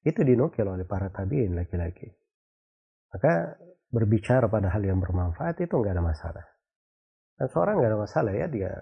[0.04, 2.08] itu dinukil oleh para tabi'in laki-laki.
[3.12, 3.60] Maka
[3.92, 6.46] berbicara pada hal yang bermanfaat itu nggak ada masalah.
[7.36, 8.72] Dan seorang nggak ada masalah ya dia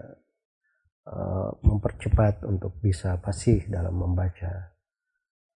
[1.09, 4.75] uh, mempercepat untuk bisa fasih dalam membaca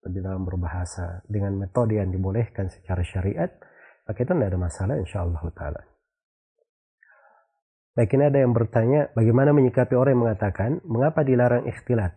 [0.08, 3.50] di dalam berbahasa dengan metode yang dibolehkan secara syariat,
[4.08, 5.82] maka itu tidak ada masalah insya Allah ta'ala.
[7.98, 12.14] Baik ini ada yang bertanya, bagaimana menyikapi orang yang mengatakan, mengapa dilarang ikhtilat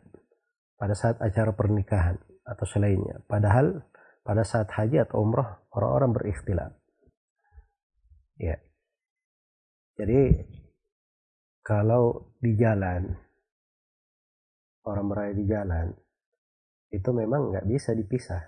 [0.78, 3.26] pada saat acara pernikahan atau selainnya.
[3.26, 3.82] Padahal
[4.22, 6.78] pada saat haji atau umroh, orang-orang berikhtilat.
[8.38, 8.62] Ya.
[9.98, 10.46] Jadi,
[11.62, 13.10] kalau di jalan,
[14.86, 15.88] orang berada di jalan,
[16.92, 18.42] itu memang nggak bisa dipisah.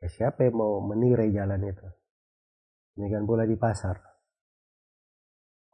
[0.00, 1.88] Ya, siapa yang mau menirai jalan itu?
[2.96, 3.96] Demikian pula di pasar.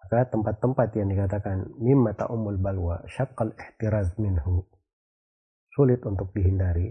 [0.02, 4.62] Maka tempat-tempat yang dikatakan mimma ta'umul balwa syaqqal ihtiraz minhu
[5.76, 6.88] sulit untuk dihindari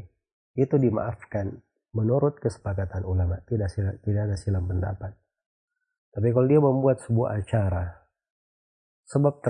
[0.54, 1.58] itu dimaafkan
[1.98, 5.18] menurut kesepakatan ulama tidak sila, tidak ada silam pendapat
[6.14, 8.05] tapi kalau dia membuat sebuah acara
[9.06, 9.42] sebab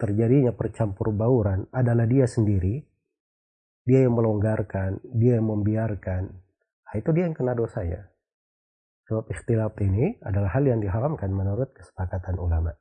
[0.00, 2.80] terjadinya percampur bauran adalah dia sendiri
[3.86, 6.22] dia yang melonggarkan dia yang membiarkan
[6.84, 8.02] nah, itu dia yang kena dosa ya
[9.06, 12.74] sebab ikhtilaf ini adalah hal yang diharamkan menurut kesepakatan ulama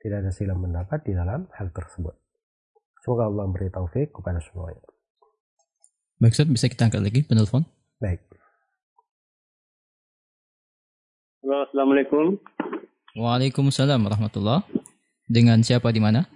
[0.00, 2.16] tidak ada silam pendapat di dalam hal tersebut.
[3.04, 4.80] Semoga Allah memberi taufik kepada semuanya.
[6.16, 7.68] Baik, Ustaz, bisa kita angkat lagi penelpon?
[8.00, 8.24] Baik.
[11.44, 12.40] Assalamualaikum.
[13.12, 14.64] Waalaikumsalam warahmatullah.
[15.30, 16.26] Dengan siapa di mana?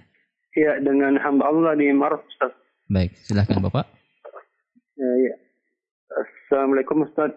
[0.55, 2.55] Ya, dengan hamba Allah di Maruf, Ustaz.
[2.87, 3.91] Baik, silahkan Bapak.
[4.95, 5.35] Ya, ya.
[6.15, 7.35] Assalamualaikum Ustaz.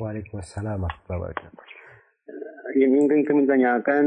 [0.00, 1.64] Waalaikumsalam warahmatullahi wabarakatuh.
[2.80, 4.06] Yang ingin kami tanyakan,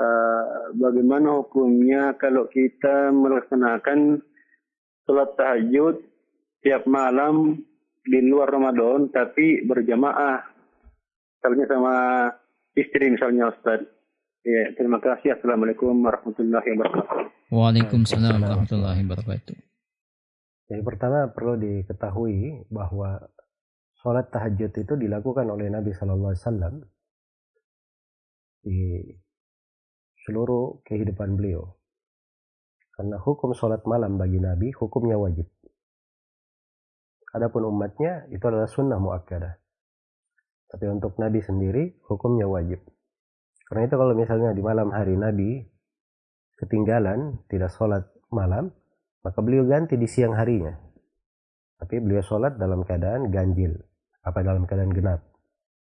[0.00, 4.24] uh, bagaimana hukumnya kalau kita melaksanakan
[5.04, 6.00] sholat tahajud
[6.64, 7.60] tiap malam
[8.00, 10.40] di luar Ramadan tapi berjamaah
[11.36, 11.94] misalnya sama
[12.72, 13.95] istri misalnya Ustaz.
[14.46, 15.34] Ya, terima kasih.
[15.34, 17.50] Assalamualaikum warahmatullahi wabarakatuh.
[17.50, 19.58] Waalaikumsalam warahmatullahi wabarakatuh.
[20.70, 23.26] Yang pertama perlu diketahui bahwa
[23.98, 26.74] sholat tahajud itu dilakukan oleh Nabi Shallallahu Alaihi Wasallam
[28.62, 28.78] di
[30.22, 31.82] seluruh kehidupan beliau.
[32.94, 35.50] Karena hukum sholat malam bagi Nabi hukumnya wajib.
[37.34, 39.58] Adapun umatnya itu adalah sunnah muakkadah.
[40.70, 42.78] Tapi untuk Nabi sendiri hukumnya wajib.
[43.66, 45.66] Karena itu kalau misalnya di malam hari Nabi
[46.56, 48.70] ketinggalan tidak sholat malam,
[49.26, 50.72] maka beliau ganti di siang harinya.
[51.76, 53.74] Tapi beliau sholat dalam keadaan ganjil,
[54.22, 55.20] apa dalam keadaan genap.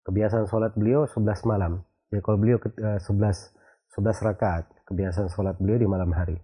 [0.07, 1.83] Kebiasaan sholat beliau 11 malam.
[2.07, 3.03] Jadi kalau beliau 11
[3.97, 6.37] 11 rakaat kebiasaan sholat beliau di malam hari.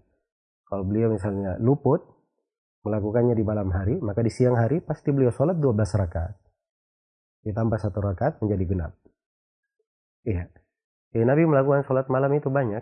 [0.66, 2.02] Kalau beliau misalnya luput
[2.84, 6.36] melakukannya di malam hari, maka di siang hari pasti beliau sholat 12 rakaat.
[7.46, 8.94] Ditambah satu rakaat menjadi genap.
[10.26, 10.63] Iya.
[11.14, 12.82] Ya, Nabi melakukan sholat malam itu banyak.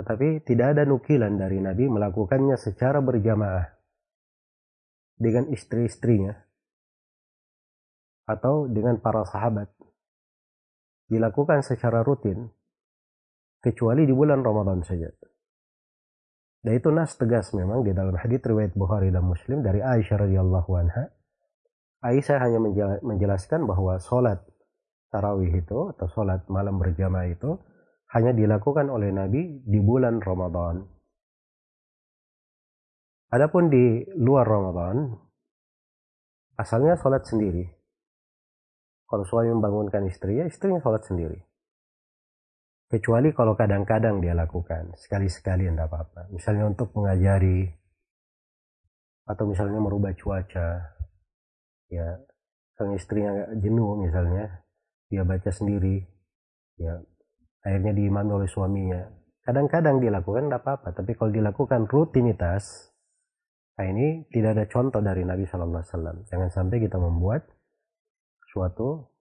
[0.00, 3.68] Tetapi tidak ada nukilan dari Nabi melakukannya secara berjamaah.
[5.16, 6.32] Dengan istri-istrinya.
[8.24, 9.68] Atau dengan para sahabat.
[11.06, 12.48] Dilakukan secara rutin
[13.60, 15.12] kecuali di bulan Ramadan saja.
[16.66, 20.70] Dan itu nas tegas memang di dalam hadis riwayat Bukhari dan Muslim dari Aisyah radhiyallahu
[20.74, 21.14] anha.
[22.02, 22.58] Aisyah hanya
[23.06, 24.42] menjelaskan bahwa sholat
[25.16, 27.56] tarawih itu atau sholat malam berjamaah itu
[28.12, 30.84] hanya dilakukan oleh Nabi di bulan Ramadan.
[33.32, 35.16] Adapun di luar Ramadan,
[36.60, 37.64] asalnya sholat sendiri.
[39.08, 41.40] Kalau suami membangunkan istrinya, istrinya sholat sendiri.
[42.86, 46.30] Kecuali kalau kadang-kadang dia lakukan, sekali-sekali tidak apa-apa.
[46.30, 47.66] Misalnya untuk mengajari,
[49.26, 50.94] atau misalnya merubah cuaca,
[51.90, 52.08] ya,
[52.78, 54.65] sang istrinya jenuh misalnya,
[55.06, 56.02] dia baca sendiri,
[56.78, 56.98] ya,
[57.62, 59.02] akhirnya diimami oleh suaminya.
[59.46, 62.90] Kadang-kadang dilakukan tidak apa-apa, tapi kalau dilakukan rutinitas,
[63.78, 66.16] nah ini tidak ada contoh dari Nabi Shallallahu Alaihi Wasallam.
[66.26, 67.46] Jangan sampai kita membuat
[68.50, 69.14] suatu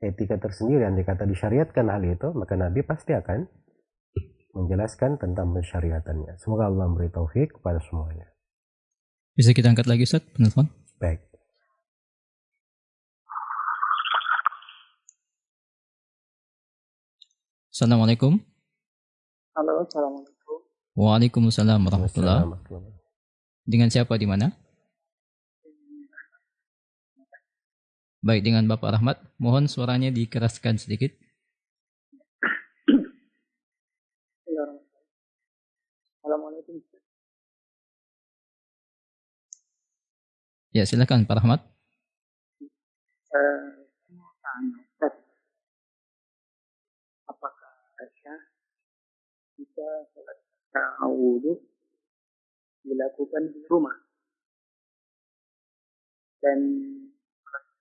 [0.00, 3.44] etika tersendiri yang dikata disyariatkan hal itu, maka Nabi pasti akan
[4.56, 6.40] menjelaskan tentang pensyariatannya.
[6.40, 8.26] Semoga Allah memberi taufik kepada semuanya.
[9.36, 10.72] Bisa kita angkat lagi Ustaz, penelpon?
[10.98, 11.29] Baik.
[17.70, 18.34] Assalamualaikum.
[19.54, 20.58] Halo, Assalamualaikum.
[20.98, 22.50] Waalaikumsalam warahmatullahi
[23.62, 24.50] Dengan siapa di mana?
[28.26, 31.14] Baik dengan Bapak Rahmat, mohon suaranya dikeraskan sedikit.
[36.26, 36.82] Assalamualaikum.
[40.74, 41.62] Ya silakan Pak Rahmat.
[43.30, 44.79] Uh, apakah
[49.80, 50.38] jika sholat
[51.08, 51.56] wudhu
[52.84, 53.96] dilakukan di rumah.
[56.40, 56.60] Dan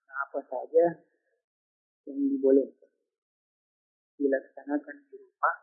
[0.07, 1.03] apa saja
[2.07, 2.91] yang dibolehkan.
[4.15, 5.55] Dilaksanakan di rumah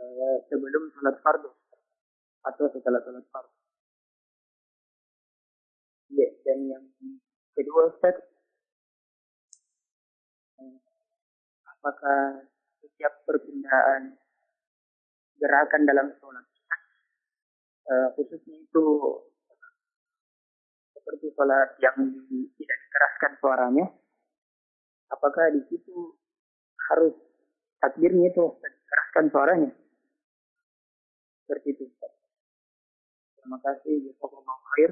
[0.00, 1.52] uh, sebelum sholat fardu
[2.48, 3.56] atau setelah sholat fardu.
[6.16, 6.84] Ya, dan yang
[7.52, 8.16] kedua Ustaz,
[10.56, 10.76] uh,
[11.68, 12.48] apakah
[12.80, 14.20] setiap perpindahan
[15.40, 16.46] gerakan dalam sholat
[17.88, 18.86] uh, khususnya itu
[20.92, 21.96] seperti sholat yang
[22.54, 23.86] tidak dikeraskan suaranya
[25.10, 26.14] apakah di situ
[26.90, 27.14] harus
[27.82, 29.70] takbirnya itu keraskan suaranya?
[31.44, 31.84] Seperti itu.
[33.38, 33.94] Terima kasih.
[34.06, 34.90] Jazakumullah khair.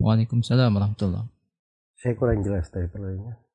[0.00, 1.28] Waalaikumsalam warahmatullahi
[2.00, 3.49] Saya kurang jelas tadi pertanyaannya.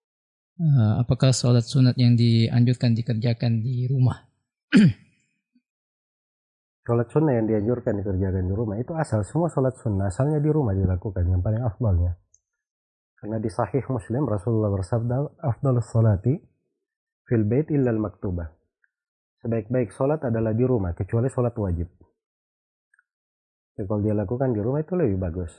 [0.56, 4.24] Uh, apakah sholat sunat yang dianjurkan dikerjakan di rumah?
[6.86, 10.72] Sholat sunnah yang dianjurkan dikerjakan di rumah itu asal semua sholat sunnah asalnya di rumah
[10.78, 12.14] dilakukan yang paling afdalnya.
[13.18, 16.38] Karena di sahih muslim Rasulullah bersabda afdal salati
[17.26, 18.48] fil bait illa al maktubah.
[19.42, 21.90] Sebaik-baik sholat adalah di rumah kecuali sholat wajib.
[23.76, 25.52] Jadi kalau dia lakukan di rumah itu lebih bagus.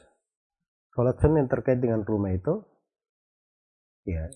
[0.95, 2.63] Sholat sunnah yang terkait dengan rumah itu
[4.07, 4.31] ya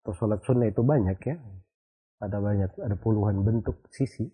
[0.00, 1.36] atau sholat sunnah itu banyak ya
[2.20, 4.28] ada banyak ada puluhan bentuk sisi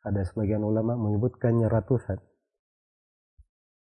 [0.00, 2.18] ada sebagian ulama menyebutkannya ratusan.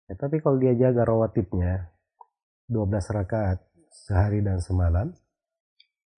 [0.05, 1.97] Ya, tapi kalau dia jaga rawatibnya
[2.69, 5.17] 12 rakaat sehari dan semalam,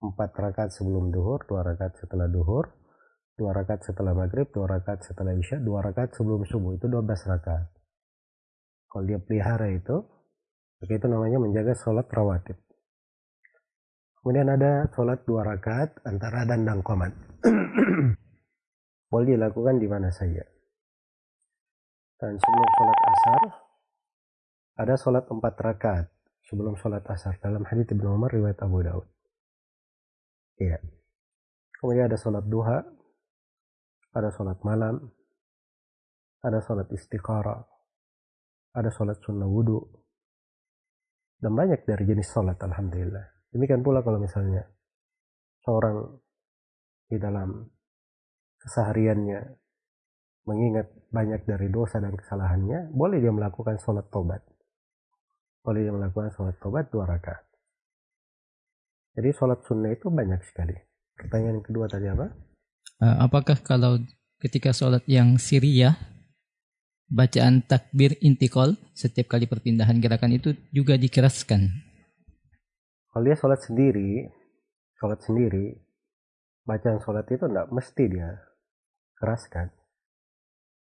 [0.02, 2.74] 4 rakaat sebelum duhur, 2 rakaat setelah duhur,
[3.38, 7.70] 2 rakaat setelah maghrib, 2 rakaat setelah isya, 2 rakaat sebelum subuh, itu 12 rakaat.
[8.90, 10.02] Kalau dia pelihara itu,
[10.82, 12.58] itu namanya menjaga sholat rawatib.
[14.26, 17.14] Kemudian ada sholat 2 rakaat antara dan dan komat.
[19.06, 20.42] boleh dilakukan di mana saja.
[22.18, 23.42] Dan sebelum sholat asar,
[24.82, 26.06] ada sholat empat rakaat
[26.48, 29.06] sebelum sholat asar dalam hadits Ibnu Umar riwayat Abu Daud.
[30.58, 30.80] Iya.
[31.76, 32.82] Kemudian ada sholat duha,
[34.16, 35.12] ada sholat malam,
[36.40, 37.62] ada sholat istiqara,
[38.74, 39.84] ada sholat sunnah wudhu,
[41.36, 43.35] dan banyak dari jenis sholat alhamdulillah.
[43.56, 44.68] Demikian pula kalau misalnya
[45.64, 46.12] seorang
[47.08, 47.64] di dalam
[48.60, 49.40] kesehariannya
[50.44, 54.44] mengingat banyak dari dosa dan kesalahannya, boleh dia melakukan sholat tobat.
[55.64, 57.48] Boleh dia melakukan sholat tobat dua rakaat.
[59.16, 60.76] Jadi sholat sunnah itu banyak sekali.
[61.16, 62.28] Pertanyaan kedua tadi apa?
[63.00, 63.96] Uh, apakah kalau
[64.36, 65.96] ketika sholat yang siriyah,
[67.08, 71.85] bacaan takbir intikal setiap kali perpindahan gerakan itu juga dikeraskan?
[73.16, 74.28] Kalau dia sholat sendiri,
[75.00, 75.72] sholat sendiri,
[76.68, 78.28] bacaan sholat itu tidak mesti dia
[79.16, 79.72] keraskan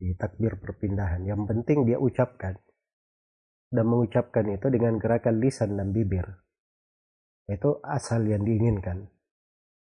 [0.02, 1.22] di takbir perpindahan.
[1.30, 2.58] Yang penting dia ucapkan.
[3.70, 6.26] Dan mengucapkan itu dengan gerakan lisan dan bibir.
[7.46, 9.06] Itu asal yang diinginkan.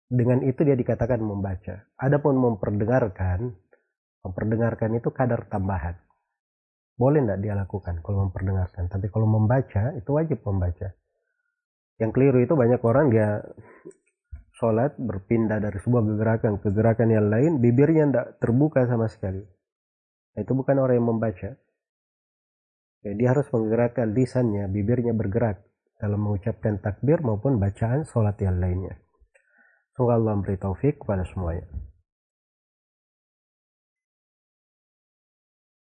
[0.05, 1.89] Dengan itu dia dikatakan membaca.
[1.97, 3.49] Adapun memperdengarkan,
[4.29, 5.97] memperdengarkan itu kadar tambahan.
[7.01, 8.93] Boleh tidak dia lakukan kalau memperdengarkan.
[8.93, 10.93] Tapi kalau membaca, itu wajib membaca.
[11.97, 13.41] Yang keliru itu banyak orang dia
[14.57, 19.45] sholat berpindah dari sebuah gerakan ke gerakan yang lain, bibirnya tidak terbuka sama sekali.
[20.37, 21.51] Nah, itu bukan orang yang membaca.
[23.05, 25.65] Ya, dia harus menggerakkan lisannya, bibirnya bergerak
[25.97, 29.01] dalam mengucapkan takbir maupun bacaan sholat yang lainnya.
[29.97, 31.65] Semoga Allah memberi taufik kepada semuanya.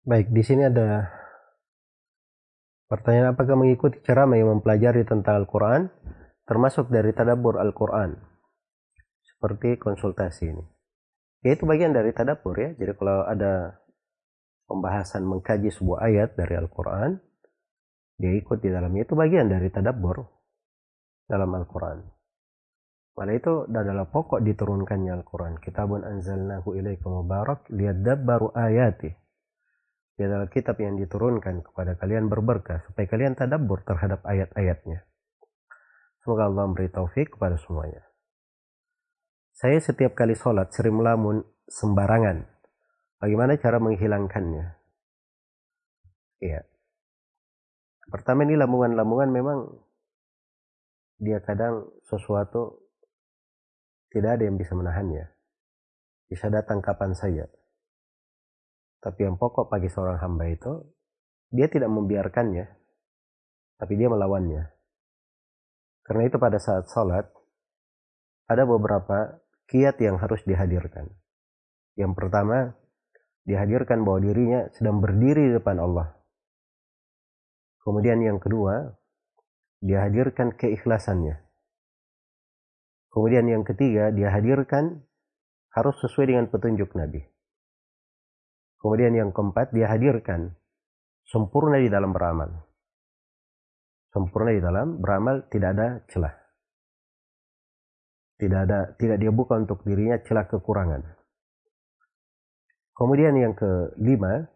[0.06, 1.10] Baik, di sini ada
[2.86, 5.90] pertanyaan apakah mengikuti ceramah yang mempelajari tentang Al-Quran
[6.46, 8.14] termasuk dari tadabur Al-Quran
[9.22, 10.64] seperti konsultasi ini.
[11.44, 12.70] Ya itu bagian dari tadabur ya.
[12.74, 13.78] Jadi kalau ada
[14.66, 17.18] pembahasan mengkaji sebuah ayat dari Al-Quran,
[18.16, 20.26] dia ikut di dalamnya itu bagian dari tadabur
[21.28, 22.16] dalam Al-Quran.
[23.16, 25.56] Pada itu adalah pokok diturunkannya Al-Quran.
[25.56, 29.08] Kitabun anzalnahu ilaika mubarak liyadabbaru ayati.
[30.16, 35.04] Dia adalah kitab yang diturunkan kepada kalian berberkah supaya kalian tadabbur terhadap ayat-ayatnya.
[36.24, 38.00] Semoga Allah memberi taufik kepada semuanya.
[39.52, 42.48] Saya setiap kali sholat sering melamun sembarangan.
[43.20, 44.66] Bagaimana cara menghilangkannya?
[46.40, 46.60] Iya.
[48.08, 49.58] Pertama ini lamungan-lamungan memang
[51.20, 52.88] dia kadang sesuatu
[54.12, 55.28] tidak ada yang bisa menahannya.
[56.28, 57.44] Bisa datang kapan saja.
[59.00, 60.72] Tapi yang pokok bagi seorang hamba itu,
[61.52, 62.66] dia tidak membiarkannya,
[63.78, 64.72] tapi dia melawannya.
[66.02, 67.26] Karena itu pada saat sholat,
[68.46, 71.10] ada beberapa kiat yang harus dihadirkan.
[71.98, 72.74] Yang pertama,
[73.46, 76.14] dihadirkan bahwa dirinya sedang berdiri di depan Allah.
[77.82, 78.94] Kemudian yang kedua,
[79.82, 81.42] dihadirkan keikhlasannya.
[83.10, 85.06] Kemudian yang ketiga, dihadirkan
[85.72, 87.35] harus sesuai dengan petunjuk Nabi.
[88.80, 90.54] Kemudian yang keempat, dihadirkan
[91.26, 92.50] sempurna di dalam beramal.
[94.14, 96.34] Sempurna di dalam beramal tidak ada celah.
[98.36, 101.02] Tidak ada, tidak dia buka untuk dirinya celah kekurangan.
[102.96, 104.48] Kemudian yang kelima,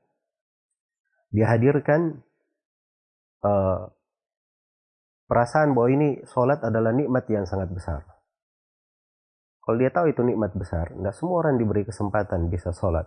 [1.29, 2.25] dihadirkan
[3.45, 3.93] uh,
[5.29, 8.01] perasaan bahwa ini sholat adalah nikmat yang sangat besar.
[9.61, 13.07] Kalau dia tahu itu nikmat besar, tidak semua orang diberi kesempatan bisa sholat.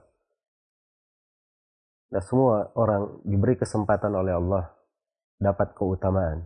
[2.10, 4.64] Tidak semua orang diberi kesempatan oleh Allah
[5.42, 6.46] dapat keutamaan.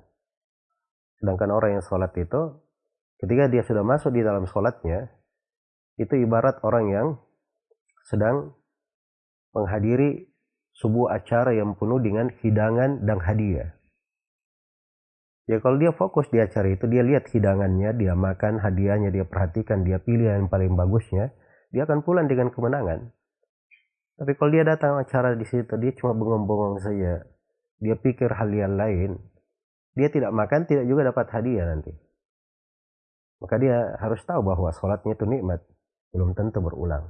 [1.18, 2.42] Sedangkan orang yang sholat itu,
[3.22, 5.10] ketika dia sudah masuk di dalam sholatnya,
[5.98, 7.08] itu ibarat orang yang
[8.06, 8.54] sedang
[9.58, 10.30] menghadiri
[10.78, 13.74] sebuah acara yang penuh dengan hidangan dan hadiah.
[15.48, 19.82] Ya kalau dia fokus di acara itu, dia lihat hidangannya, dia makan hadiahnya, dia perhatikan,
[19.88, 21.34] dia pilih yang paling bagusnya,
[21.72, 23.16] dia akan pulang dengan kemenangan.
[24.18, 27.22] Tapi kalau dia datang acara di situ, dia cuma bengong-bengong saja.
[27.78, 29.14] Dia pikir hal yang lain.
[29.94, 31.94] Dia tidak makan, tidak juga dapat hadiah nanti.
[33.38, 35.62] Maka dia harus tahu bahwa sholatnya itu nikmat.
[36.10, 37.06] Belum tentu berulang.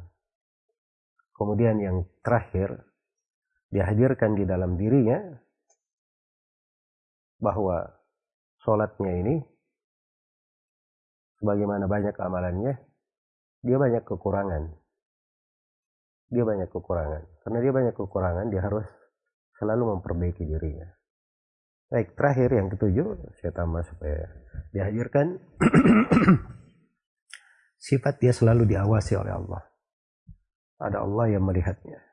[1.32, 2.76] Kemudian yang terakhir,
[3.72, 5.20] dihadirkan di dalam dirinya
[7.38, 7.88] bahwa
[8.64, 9.36] sholatnya ini
[11.38, 12.74] sebagaimana banyak amalannya
[13.62, 14.74] dia banyak kekurangan
[16.28, 17.24] dia banyak kekurangan.
[17.44, 18.86] Karena dia banyak kekurangan dia harus
[19.58, 20.88] selalu memperbaiki dirinya.
[21.88, 24.28] Baik terakhir yang ketujuh saya tambah supaya
[24.76, 25.40] dihadirkan.
[27.88, 29.62] Sifat dia selalu diawasi oleh Allah.
[30.84, 32.04] Ada Allah yang melihatnya.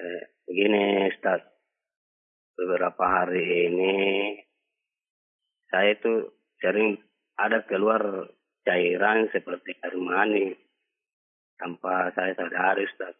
[0.00, 1.44] Eh, begini, Ustaz.
[2.56, 3.92] Beberapa hari ini
[5.68, 6.32] saya itu
[6.64, 7.04] sering
[7.36, 8.32] ada keluar
[8.64, 10.56] cairan seperti air mani
[11.60, 13.12] tanpa saya sadari, Ustaz.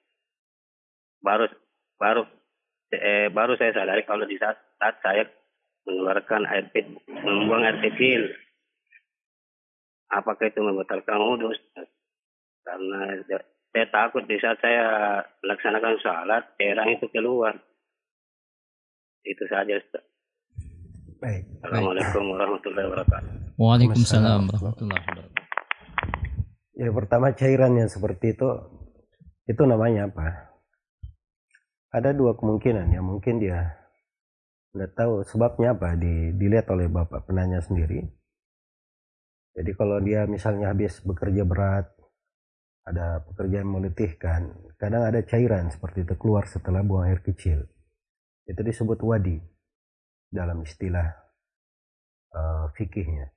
[1.20, 1.52] Baru
[2.00, 2.24] baru
[2.96, 5.28] eh, baru saya sadari kalau di saat, saat saya
[5.86, 6.66] mengeluarkan air
[7.06, 8.34] membuang air kecil.
[10.10, 11.86] Apakah itu membatalkan wudhu, Ustaz?
[12.66, 13.22] Karena
[13.70, 17.54] saya takut di saat saya melaksanakan sholat, cairan itu keluar.
[19.22, 20.02] Itu saja, Ustaz.
[21.22, 21.48] Baik.
[21.64, 23.30] Assalamualaikum warahmatullahi wabarakatuh.
[23.56, 25.44] Waalaikumsalam warahmatullahi wabarakatuh.
[26.76, 28.48] Ya pertama cairan yang seperti itu,
[29.48, 30.52] itu namanya apa?
[31.88, 33.85] Ada dua kemungkinan ya, mungkin dia
[34.76, 38.04] tidak tahu sebabnya apa, di, dilihat oleh bapak penanya sendiri.
[39.56, 41.88] Jadi kalau dia misalnya habis bekerja berat,
[42.84, 47.64] ada pekerjaan meletihkan, kadang ada cairan seperti itu keluar setelah buang air kecil.
[48.44, 49.40] Itu disebut wadi
[50.28, 51.08] dalam istilah
[52.36, 53.32] uh, fikihnya.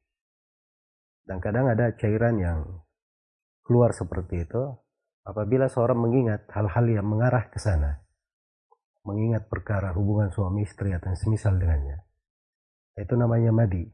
[1.23, 2.59] Dan kadang ada cairan yang
[3.63, 4.75] keluar seperti itu
[5.23, 8.01] apabila seorang mengingat hal-hal yang mengarah ke sana.
[9.07, 12.03] Mengingat perkara hubungan suami istri atau semisal dengannya.
[12.99, 13.87] Itu namanya madi.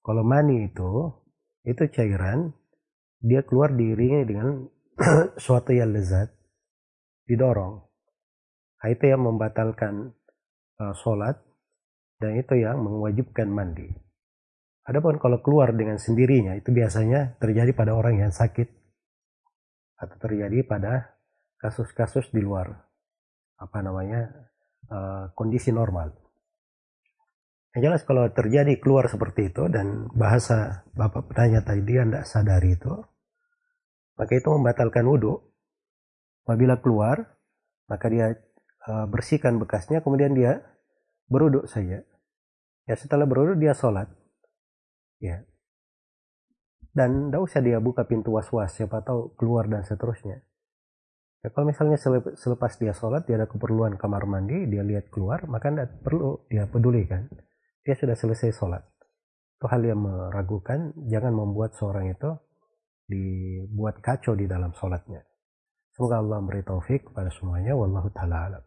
[0.00, 1.12] Kalau mani itu,
[1.66, 2.54] itu cairan
[3.18, 4.70] dia keluar diiringi dengan
[5.44, 6.30] suatu yang lezat
[7.26, 7.82] didorong
[8.78, 10.14] nah, itu yang membatalkan
[10.78, 11.42] uh, sholat
[12.22, 13.90] dan itu yang mewajibkan mandi
[14.86, 18.70] adapun kalau keluar dengan sendirinya itu biasanya terjadi pada orang yang sakit
[19.98, 21.18] atau terjadi pada
[21.58, 22.85] kasus-kasus di luar
[23.56, 24.28] apa namanya
[24.92, 26.12] uh, kondisi normal
[27.76, 32.72] yang jelas kalau terjadi keluar seperti itu dan bahasa Bapak penanya tadi dia tidak sadari
[32.72, 32.88] itu,
[34.16, 35.44] maka itu membatalkan wudhu.
[36.48, 37.36] Apabila keluar,
[37.84, 38.32] maka dia
[38.88, 40.64] uh, bersihkan bekasnya, kemudian dia
[41.28, 42.00] beruduk saja.
[42.88, 44.08] Ya setelah beruduk dia sholat.
[45.20, 45.44] Ya.
[46.96, 50.45] Dan tidak usah dia buka pintu was-was, siapa tahu keluar dan seterusnya.
[51.44, 52.00] Ya, kalau misalnya
[52.34, 56.64] selepas dia sholat, dia ada keperluan kamar mandi, dia lihat keluar, maka tidak perlu dia
[56.66, 57.28] pedulikan.
[57.86, 58.82] Dia sudah selesai sholat.
[59.56, 62.34] Itu hal yang meragukan, jangan membuat seorang itu
[63.06, 65.22] dibuat kacau di dalam sholatnya.
[65.94, 67.72] Semoga Allah memberi taufik kepada semuanya.
[67.72, 68.64] Wallahu ta'ala alam.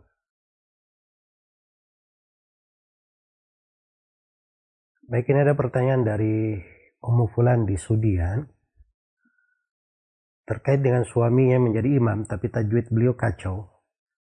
[5.10, 6.58] Baik ini ada pertanyaan dari
[7.02, 8.46] Ummu Fulan di Sudian.
[10.50, 13.70] Terkait dengan suaminya menjadi imam tapi tajwid beliau kacau.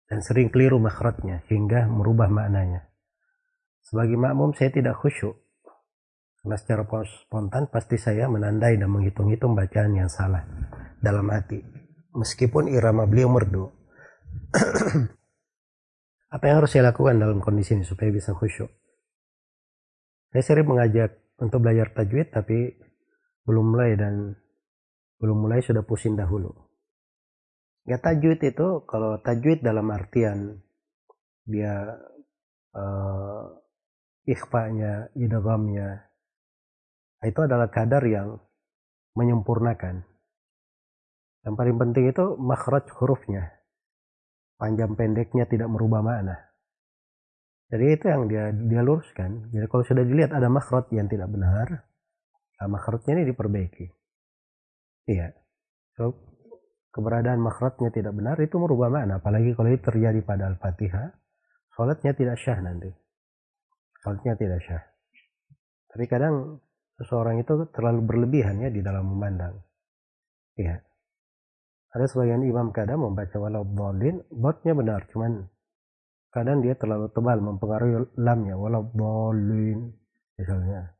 [0.05, 2.85] dan sering keliru makhrajnya hingga merubah maknanya.
[3.81, 5.33] Sebagai makmum saya tidak khusyuk.
[6.41, 6.85] Karena secara
[7.25, 10.45] spontan pasti saya menandai dan menghitung-hitung bacaan yang salah
[11.01, 11.57] dalam hati.
[12.13, 13.65] Meskipun irama beliau merdu.
[16.37, 18.69] Apa yang harus saya lakukan dalam kondisi ini supaya bisa khusyuk?
[20.29, 22.77] Saya sering mengajak untuk belajar tajwid tapi
[23.41, 24.37] belum mulai dan
[25.19, 26.51] belum mulai sudah pusing dahulu.
[27.85, 30.59] Ya tajwid itu kalau tajwid dalam artian
[31.45, 32.01] dia
[32.73, 33.45] uh,
[34.25, 36.09] ikhfanya, idghamnya
[37.25, 38.41] itu adalah kadar yang
[39.17, 40.05] menyempurnakan.
[41.45, 43.53] Yang paling penting itu makhraj hurufnya.
[44.57, 46.41] Panjang pendeknya tidak merubah makna.
[47.69, 49.49] Jadi itu yang dia dia luruskan.
[49.53, 51.85] Jadi kalau sudah dilihat ada makhraj yang tidak benar,
[52.61, 53.89] nah makhrajnya ini diperbaiki.
[55.05, 55.33] Iya.
[55.95, 56.17] So,
[56.91, 59.21] keberadaan makhrajnya tidak benar itu merubah makna.
[59.21, 61.13] Apalagi kalau itu terjadi pada al-fatihah
[61.75, 62.89] sholatnya tidak syah nanti.
[64.01, 64.83] Sholatnya tidak syah.
[65.91, 66.59] Tapi kadang
[66.99, 69.59] seseorang itu terlalu berlebihan ya di dalam memandang.
[70.55, 70.79] Iya.
[71.95, 75.47] Ada sebagian imam kadang membaca walau bolin botnya benar cuman
[76.27, 79.95] kadang dia terlalu tebal mempengaruhi lamnya walau bolin
[80.35, 80.91] misalnya.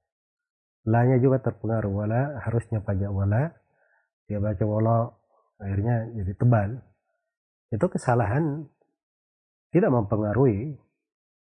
[0.88, 3.52] Lanya juga terpengaruh wala harusnya pajak wala
[4.26, 5.14] dia baca walau
[5.62, 6.70] akhirnya jadi tebal.
[7.70, 8.66] Itu kesalahan
[9.74, 10.78] tidak mempengaruhi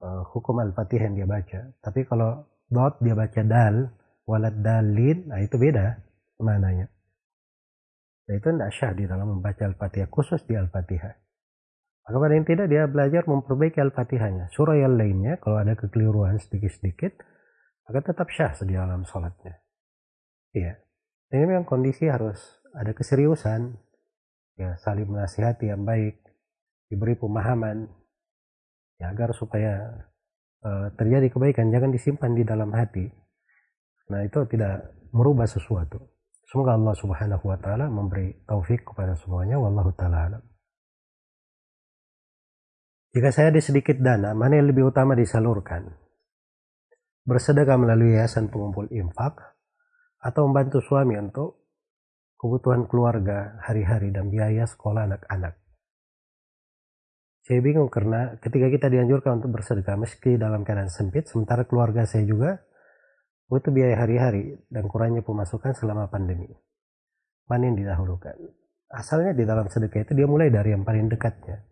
[0.01, 1.59] uh, hukum al-fatihah yang dia baca.
[1.81, 3.93] Tapi kalau dot dia baca dal
[4.25, 6.01] walad dalin nah itu beda
[6.41, 6.89] mananya
[8.25, 11.13] nah itu tidak syah di dalam membaca al-fatihah khusus di al-fatihah.
[12.05, 14.49] Maka pada yang tidak dia belajar memperbaiki al-fatihahnya.
[14.49, 17.21] Surah yang lainnya kalau ada kekeliruan sedikit-sedikit
[17.85, 19.61] maka tetap syah di dalam sholatnya.
[20.57, 20.73] Iya.
[21.37, 23.79] Ini memang kondisi harus ada keseriusan.
[24.59, 26.19] Ya saling menasihati yang baik.
[26.91, 27.87] Diberi pemahaman.
[28.99, 30.05] Ya agar supaya
[30.63, 33.07] uh, terjadi kebaikan jangan disimpan di dalam hati.
[34.11, 35.99] Nah itu tidak merubah sesuatu.
[36.45, 39.57] Semoga Allah subhanahu wa ta'ala memberi taufik kepada semuanya.
[39.57, 40.39] Wallahu ta'ala
[43.15, 45.87] jika saya ada sedikit dana mana yang lebih utama disalurkan?
[47.23, 49.39] Bersedekah melalui yayasan pengumpul infak
[50.19, 51.64] atau membantu suami untuk
[52.45, 55.57] kebutuhan keluarga hari-hari dan biaya sekolah anak-anak.
[57.41, 62.21] Saya bingung karena ketika kita dianjurkan untuk bersedekah meski dalam keadaan sempit, sementara keluarga saya
[62.21, 62.61] juga
[63.49, 66.49] butuh biaya hari-hari dan kurangnya pemasukan selama pandemi.
[67.49, 68.37] Mana yang didahulukan?
[68.93, 71.65] Asalnya di dalam sedekah itu dia mulai dari yang paling dekatnya,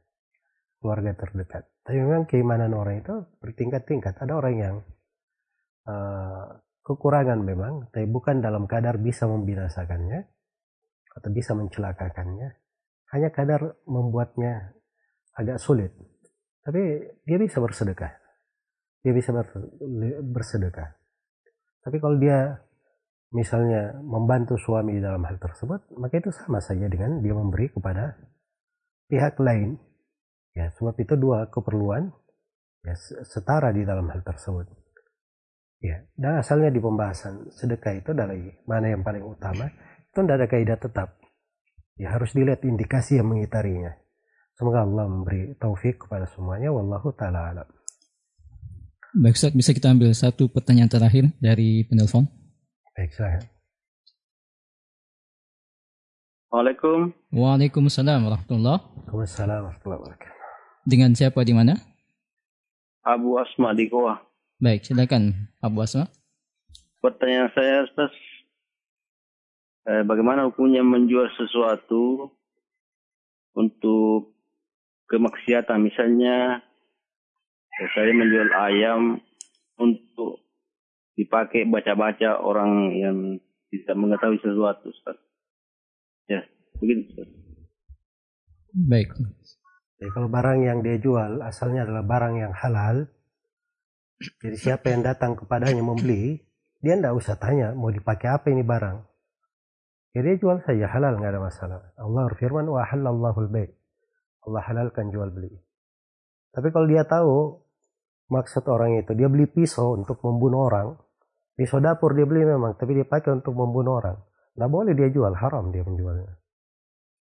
[0.82, 1.70] keluarga terdekat.
[1.86, 4.18] Tapi memang keimanan orang itu bertingkat-tingkat.
[4.18, 4.76] Ada orang yang
[5.90, 10.34] uh, kekurangan memang, tapi bukan dalam kadar bisa membinasakannya
[11.14, 12.50] atau bisa mencelakakannya
[13.14, 14.74] hanya kadar membuatnya
[15.38, 15.94] agak sulit.
[16.66, 16.82] Tapi
[17.28, 18.14] dia bisa bersedekah.
[19.04, 19.30] Dia bisa
[20.24, 20.90] bersedekah.
[21.84, 22.58] Tapi kalau dia
[23.34, 28.18] misalnya membantu suami dalam hal tersebut maka itu sama saja dengan dia memberi kepada
[29.12, 29.78] pihak lain.
[30.54, 32.14] Ya sebab itu dua keperluan
[32.86, 32.94] ya
[33.26, 34.70] setara di dalam hal tersebut.
[35.84, 39.68] Ya dan asalnya di pembahasan sedekah itu dari mana yang paling utama
[40.14, 41.18] itu tidak ada kaidah tetap.
[41.98, 43.98] Ya harus dilihat indikasi yang mengitarinya.
[44.54, 46.70] Semoga Allah memberi taufik kepada semuanya.
[46.70, 47.68] Wallahu ta'ala alam.
[49.18, 52.30] Baik Ustaz, bisa kita ambil satu pertanyaan terakhir dari penelpon?
[52.94, 53.42] Baik, saya.
[56.54, 57.10] Waalaikum.
[57.34, 60.38] Waalaikumsalam warahmatullahi Waalaikumsalam warahmatullahi wabarakatuh.
[60.86, 61.74] Dengan siapa di mana?
[63.02, 64.22] Abu Asma di Goa.
[64.62, 66.06] Baik, silakan Abu Asma.
[67.02, 68.14] Pertanyaan saya, Ustaz,
[69.88, 72.32] eh, bagaimana hukumnya menjual sesuatu
[73.54, 74.34] untuk
[75.08, 76.64] kemaksiatan misalnya
[77.74, 79.20] eh, saya menjual ayam
[79.78, 80.44] untuk
[81.14, 83.18] dipakai baca-baca orang yang
[83.70, 85.18] tidak mengetahui sesuatu Ustaz.
[86.30, 86.42] Ya,
[86.78, 87.30] begitu Ustaz.
[88.74, 89.14] Baik.
[90.02, 93.06] Jadi kalau barang yang dia jual asalnya adalah barang yang halal,
[94.42, 96.42] jadi siapa yang datang kepadanya membeli,
[96.82, 99.13] dia tidak usah tanya mau dipakai apa ini barang.
[100.14, 101.80] Jadi jual saja halal nggak ada masalah.
[101.98, 103.50] Allah berfirman wa halallahu al
[104.46, 105.50] Allah halalkan jual beli.
[106.54, 107.66] Tapi kalau dia tahu
[108.30, 110.94] maksud orang itu, dia beli pisau untuk membunuh orang.
[111.58, 114.22] Pisau dapur dia beli memang, tapi dia pakai untuk membunuh orang.
[114.54, 116.38] Nggak boleh dia jual, haram dia menjualnya.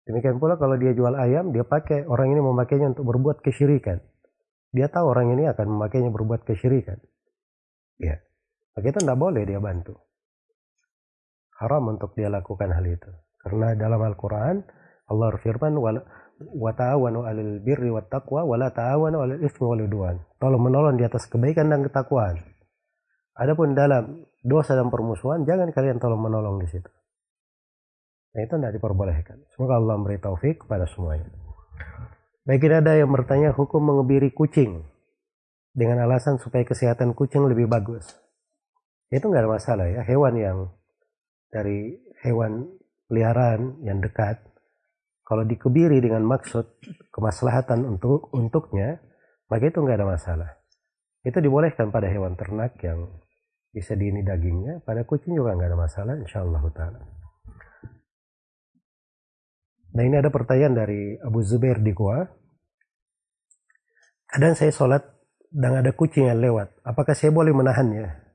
[0.08, 4.00] Demikian pula kalau dia jual ayam, dia pakai, orang ini memakainya untuk berbuat kesyirikan.
[4.72, 6.96] Dia tahu orang ini akan memakainya berbuat kesyirikan.
[8.00, 8.16] Ya.
[8.72, 10.07] Maka itu tidak boleh dia bantu
[11.58, 13.10] haram untuk dia lakukan hal itu.
[13.42, 14.62] Karena dalam Al-Quran
[15.08, 20.16] Allah berfirman wa ta'awanu 'alal birri wat taqwa wa la ta'awanu 'alal itsmi wal udwan.
[20.38, 22.38] Tolong menolong di atas kebaikan dan ketakwaan.
[23.38, 26.90] Adapun dalam dosa dan permusuhan jangan kalian tolong menolong di situ.
[28.34, 29.38] Nah itu tidak diperbolehkan.
[29.54, 31.30] Semoga Allah memberi taufik kepada semuanya.
[32.48, 34.80] Baik ada yang bertanya hukum mengebiri kucing
[35.76, 38.08] dengan alasan supaya kesehatan kucing lebih bagus.
[39.12, 40.00] Itu nggak ada masalah ya.
[40.04, 40.58] Hewan yang
[41.48, 42.68] dari hewan
[43.08, 44.48] peliharaan yang dekat
[45.28, 46.80] kalau dikebiri dengan maksud
[47.12, 48.96] kemaslahatan untuk untuknya,
[49.52, 50.50] maka itu nggak ada masalah.
[51.20, 53.12] Itu dibolehkan pada hewan ternak yang
[53.68, 57.00] bisa diini dagingnya, pada kucing juga nggak ada masalah, insya Allah taala.
[59.92, 62.24] Nah ini ada pertanyaan dari Abu Zubair di Goa.
[64.32, 65.04] Kadang saya sholat
[65.52, 68.27] dan ada kucing yang lewat, apakah saya boleh menahannya?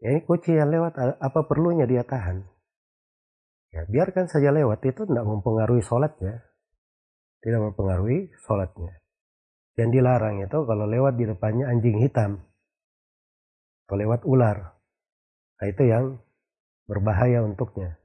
[0.00, 2.48] Ya, ini kucing yang lewat, apa perlunya dia tahan?
[3.70, 6.42] Ya, biarkan saja lewat itu tidak mempengaruhi sholatnya.
[7.40, 9.00] Tidak mempengaruhi sholatnya.
[9.78, 12.42] Yang dilarang itu kalau lewat di depannya anjing hitam.
[13.86, 14.76] Atau lewat ular.
[15.60, 16.18] Nah itu yang
[16.90, 18.00] berbahaya untuknya.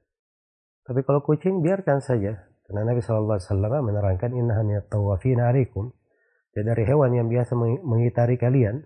[0.85, 2.45] Tapi kalau kucing biarkan saja.
[2.65, 3.37] Karena Nabi SAW
[3.81, 5.93] menerangkan innahannya tawafina alaikum.
[6.53, 8.85] Ya dari hewan yang biasa mengitari kalian.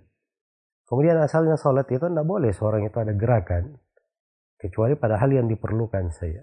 [0.90, 3.78] Kemudian asalnya sholat itu tidak boleh seorang itu ada gerakan.
[4.58, 6.42] Kecuali pada hal yang diperlukan saja.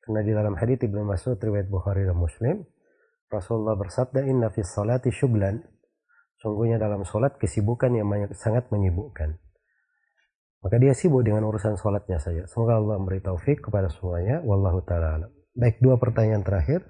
[0.00, 2.64] Karena di dalam hadits Ibnu Mas'ud riwayat Bukhari dan Muslim,
[3.28, 5.60] Rasulullah bersabda, "Inna fi salati syuglan."
[6.40, 9.40] Sungguhnya dalam solat kesibukan yang sangat menyibukkan.
[10.64, 12.48] Maka dia sibuk dengan urusan solatnya saja.
[12.48, 14.40] Semoga Allah memberi taufik kepada semuanya.
[14.40, 16.84] Wallahu ta'ala Baik, dua pertanyaan terakhir.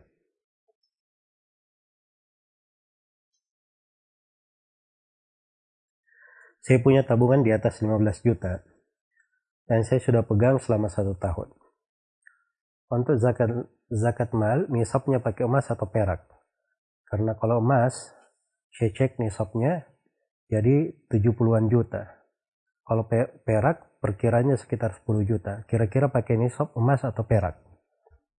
[6.65, 8.65] Saya punya tabungan di atas 15 juta.
[9.69, 11.53] Dan saya sudah pegang selama satu tahun
[12.95, 13.51] untuk zakat
[13.91, 16.25] zakat mal nisabnya pakai emas atau perak.
[17.11, 18.15] Karena kalau emas
[18.75, 19.87] saya cek nisabnya
[20.51, 22.11] jadi 70-an juta.
[22.85, 23.09] Kalau
[23.47, 25.65] perak perkiranya sekitar 10 juta.
[25.65, 27.57] Kira-kira pakai nisab emas atau perak.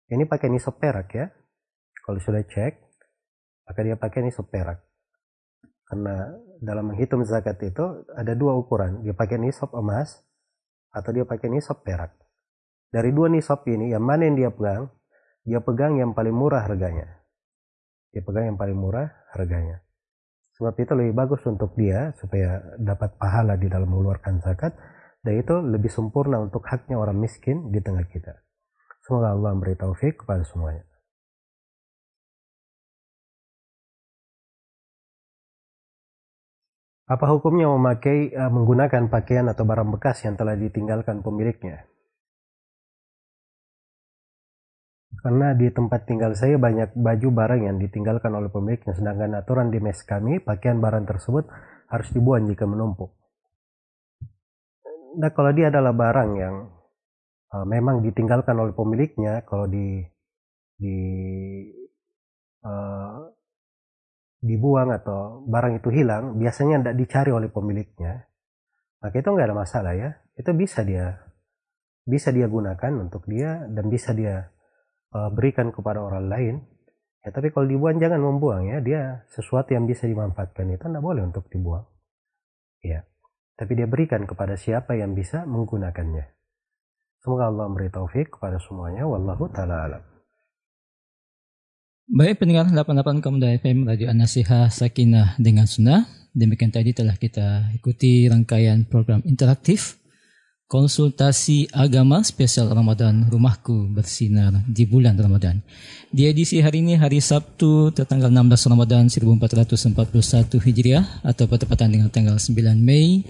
[0.05, 1.33] Ini pakai nisab perak ya.
[2.05, 2.73] Kalau sudah cek,
[3.65, 4.85] maka dia pakai nisab perak.
[5.89, 6.29] Karena
[6.65, 9.05] dalam menghitung zakat itu ada dua ukuran.
[9.05, 10.25] Dia pakai nisab emas
[10.89, 12.17] atau dia pakai nisab perak.
[12.89, 14.89] Dari dua nisab ini, yang mana yang dia pegang?
[15.45, 17.21] Dia pegang yang paling murah harganya.
[18.09, 19.85] Dia pegang yang paling murah harganya.
[20.55, 24.73] Sebab itu lebih bagus untuk dia supaya dapat pahala di dalam mengeluarkan zakat.
[25.19, 28.45] Dan itu lebih sempurna untuk haknya orang miskin di tengah kita.
[29.03, 30.85] Semoga Allah memberi taufik kepada semuanya.
[37.05, 41.85] Apa hukumnya memakai uh, menggunakan pakaian atau barang bekas yang telah ditinggalkan pemiliknya?
[45.21, 49.77] Karena di tempat tinggal saya banyak baju barang yang ditinggalkan oleh pemiliknya, sedangkan aturan di
[49.77, 51.45] mes kami, pakaian barang tersebut
[51.93, 53.13] harus dibuang jika menumpuk.
[55.21, 56.55] Nah, kalau dia adalah barang yang
[57.53, 60.01] uh, memang ditinggalkan oleh pemiliknya, kalau di
[60.75, 60.97] di
[62.65, 63.34] uh,
[64.45, 68.29] dibuang atau barang itu hilang, biasanya tidak dicari oleh pemiliknya,
[69.01, 70.09] maka itu nggak ada masalah ya.
[70.37, 71.25] Itu bisa dia
[72.05, 74.53] bisa dia gunakan untuk dia dan bisa dia
[75.17, 76.55] uh, berikan kepada orang lain.
[77.25, 78.77] Ya tapi kalau dibuang jangan membuang ya.
[78.85, 81.89] Dia sesuatu yang bisa dimanfaatkan itu tidak boleh untuk dibuang.
[82.85, 83.09] Ya
[83.57, 86.29] tapi dia berikan kepada siapa yang bisa menggunakannya.
[87.25, 89.09] Semoga Allah memberi taufik kepada semuanya.
[89.09, 90.14] Wallahu taala alam
[92.05, 98.27] Baik pendengar 88 Komda FM Radio An-Nasihah Sakinah dengan Sunnah Demikian tadi telah kita ikuti
[98.27, 99.95] rangkaian program interaktif
[100.67, 105.63] konsultasi agama spesial Ramadan Rumahku Bersinar di bulan Ramadan.
[106.11, 112.35] Di edisi hari ini hari Sabtu tertanggal 16 Ramadan 1441 Hijriah atau bertepatan dengan tanggal
[112.35, 112.51] 9
[112.83, 113.23] Mei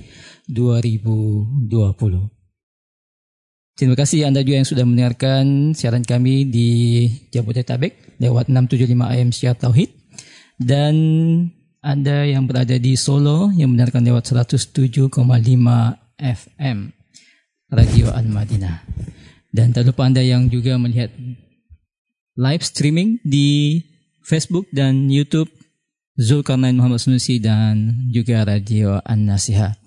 [0.50, 2.35] 2020.
[3.76, 6.70] Terima kasih Anda juga yang sudah mendengarkan siaran kami di
[7.36, 9.92] Jabodetabek lewat 675 AM Syiar Tauhid
[10.56, 10.96] dan
[11.84, 15.12] Anda yang berada di Solo yang mendengarkan lewat 107,5
[16.16, 16.96] FM.
[17.76, 18.86] Radio Al-Madinah.
[19.52, 21.12] Dan tak lupa Anda yang juga melihat
[22.40, 23.82] live streaming di
[24.24, 25.52] Facebook dan YouTube
[26.16, 29.85] Zulkarnain Muhammad Sunusi dan juga Radio An-Nasiha.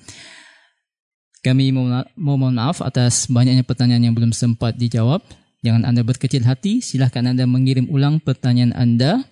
[1.39, 5.23] Kami mohon maaf atas banyaknya pertanyaan yang belum sempat dijawab.
[5.63, 9.23] Jangan Anda berkecil hati, silahkan Anda mengirim ulang pertanyaan Anda.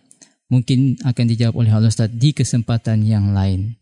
[0.46, 3.74] Mungkin akan dijawab oleh Allah Ustaz di kesempatan yang lain.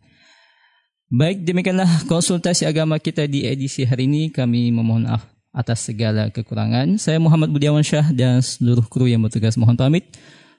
[1.13, 4.33] Baik, demikianlah konsultasi agama kita di edisi hari ini.
[4.33, 6.97] Kami memohon maaf atas segala kekurangan.
[6.97, 10.09] Saya Muhammad Budiawan Syah dan seluruh kru yang bertugas mohon pamit.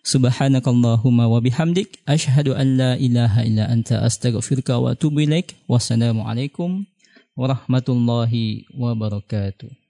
[0.05, 5.57] Subhanakallahumma wa bihamdik asyhadu an la ilaha illa anta astaghfiruka wa atubu ilaik.
[5.65, 6.85] Wassalamualaikum
[7.35, 9.84] warahmatullahi wabarakatuh.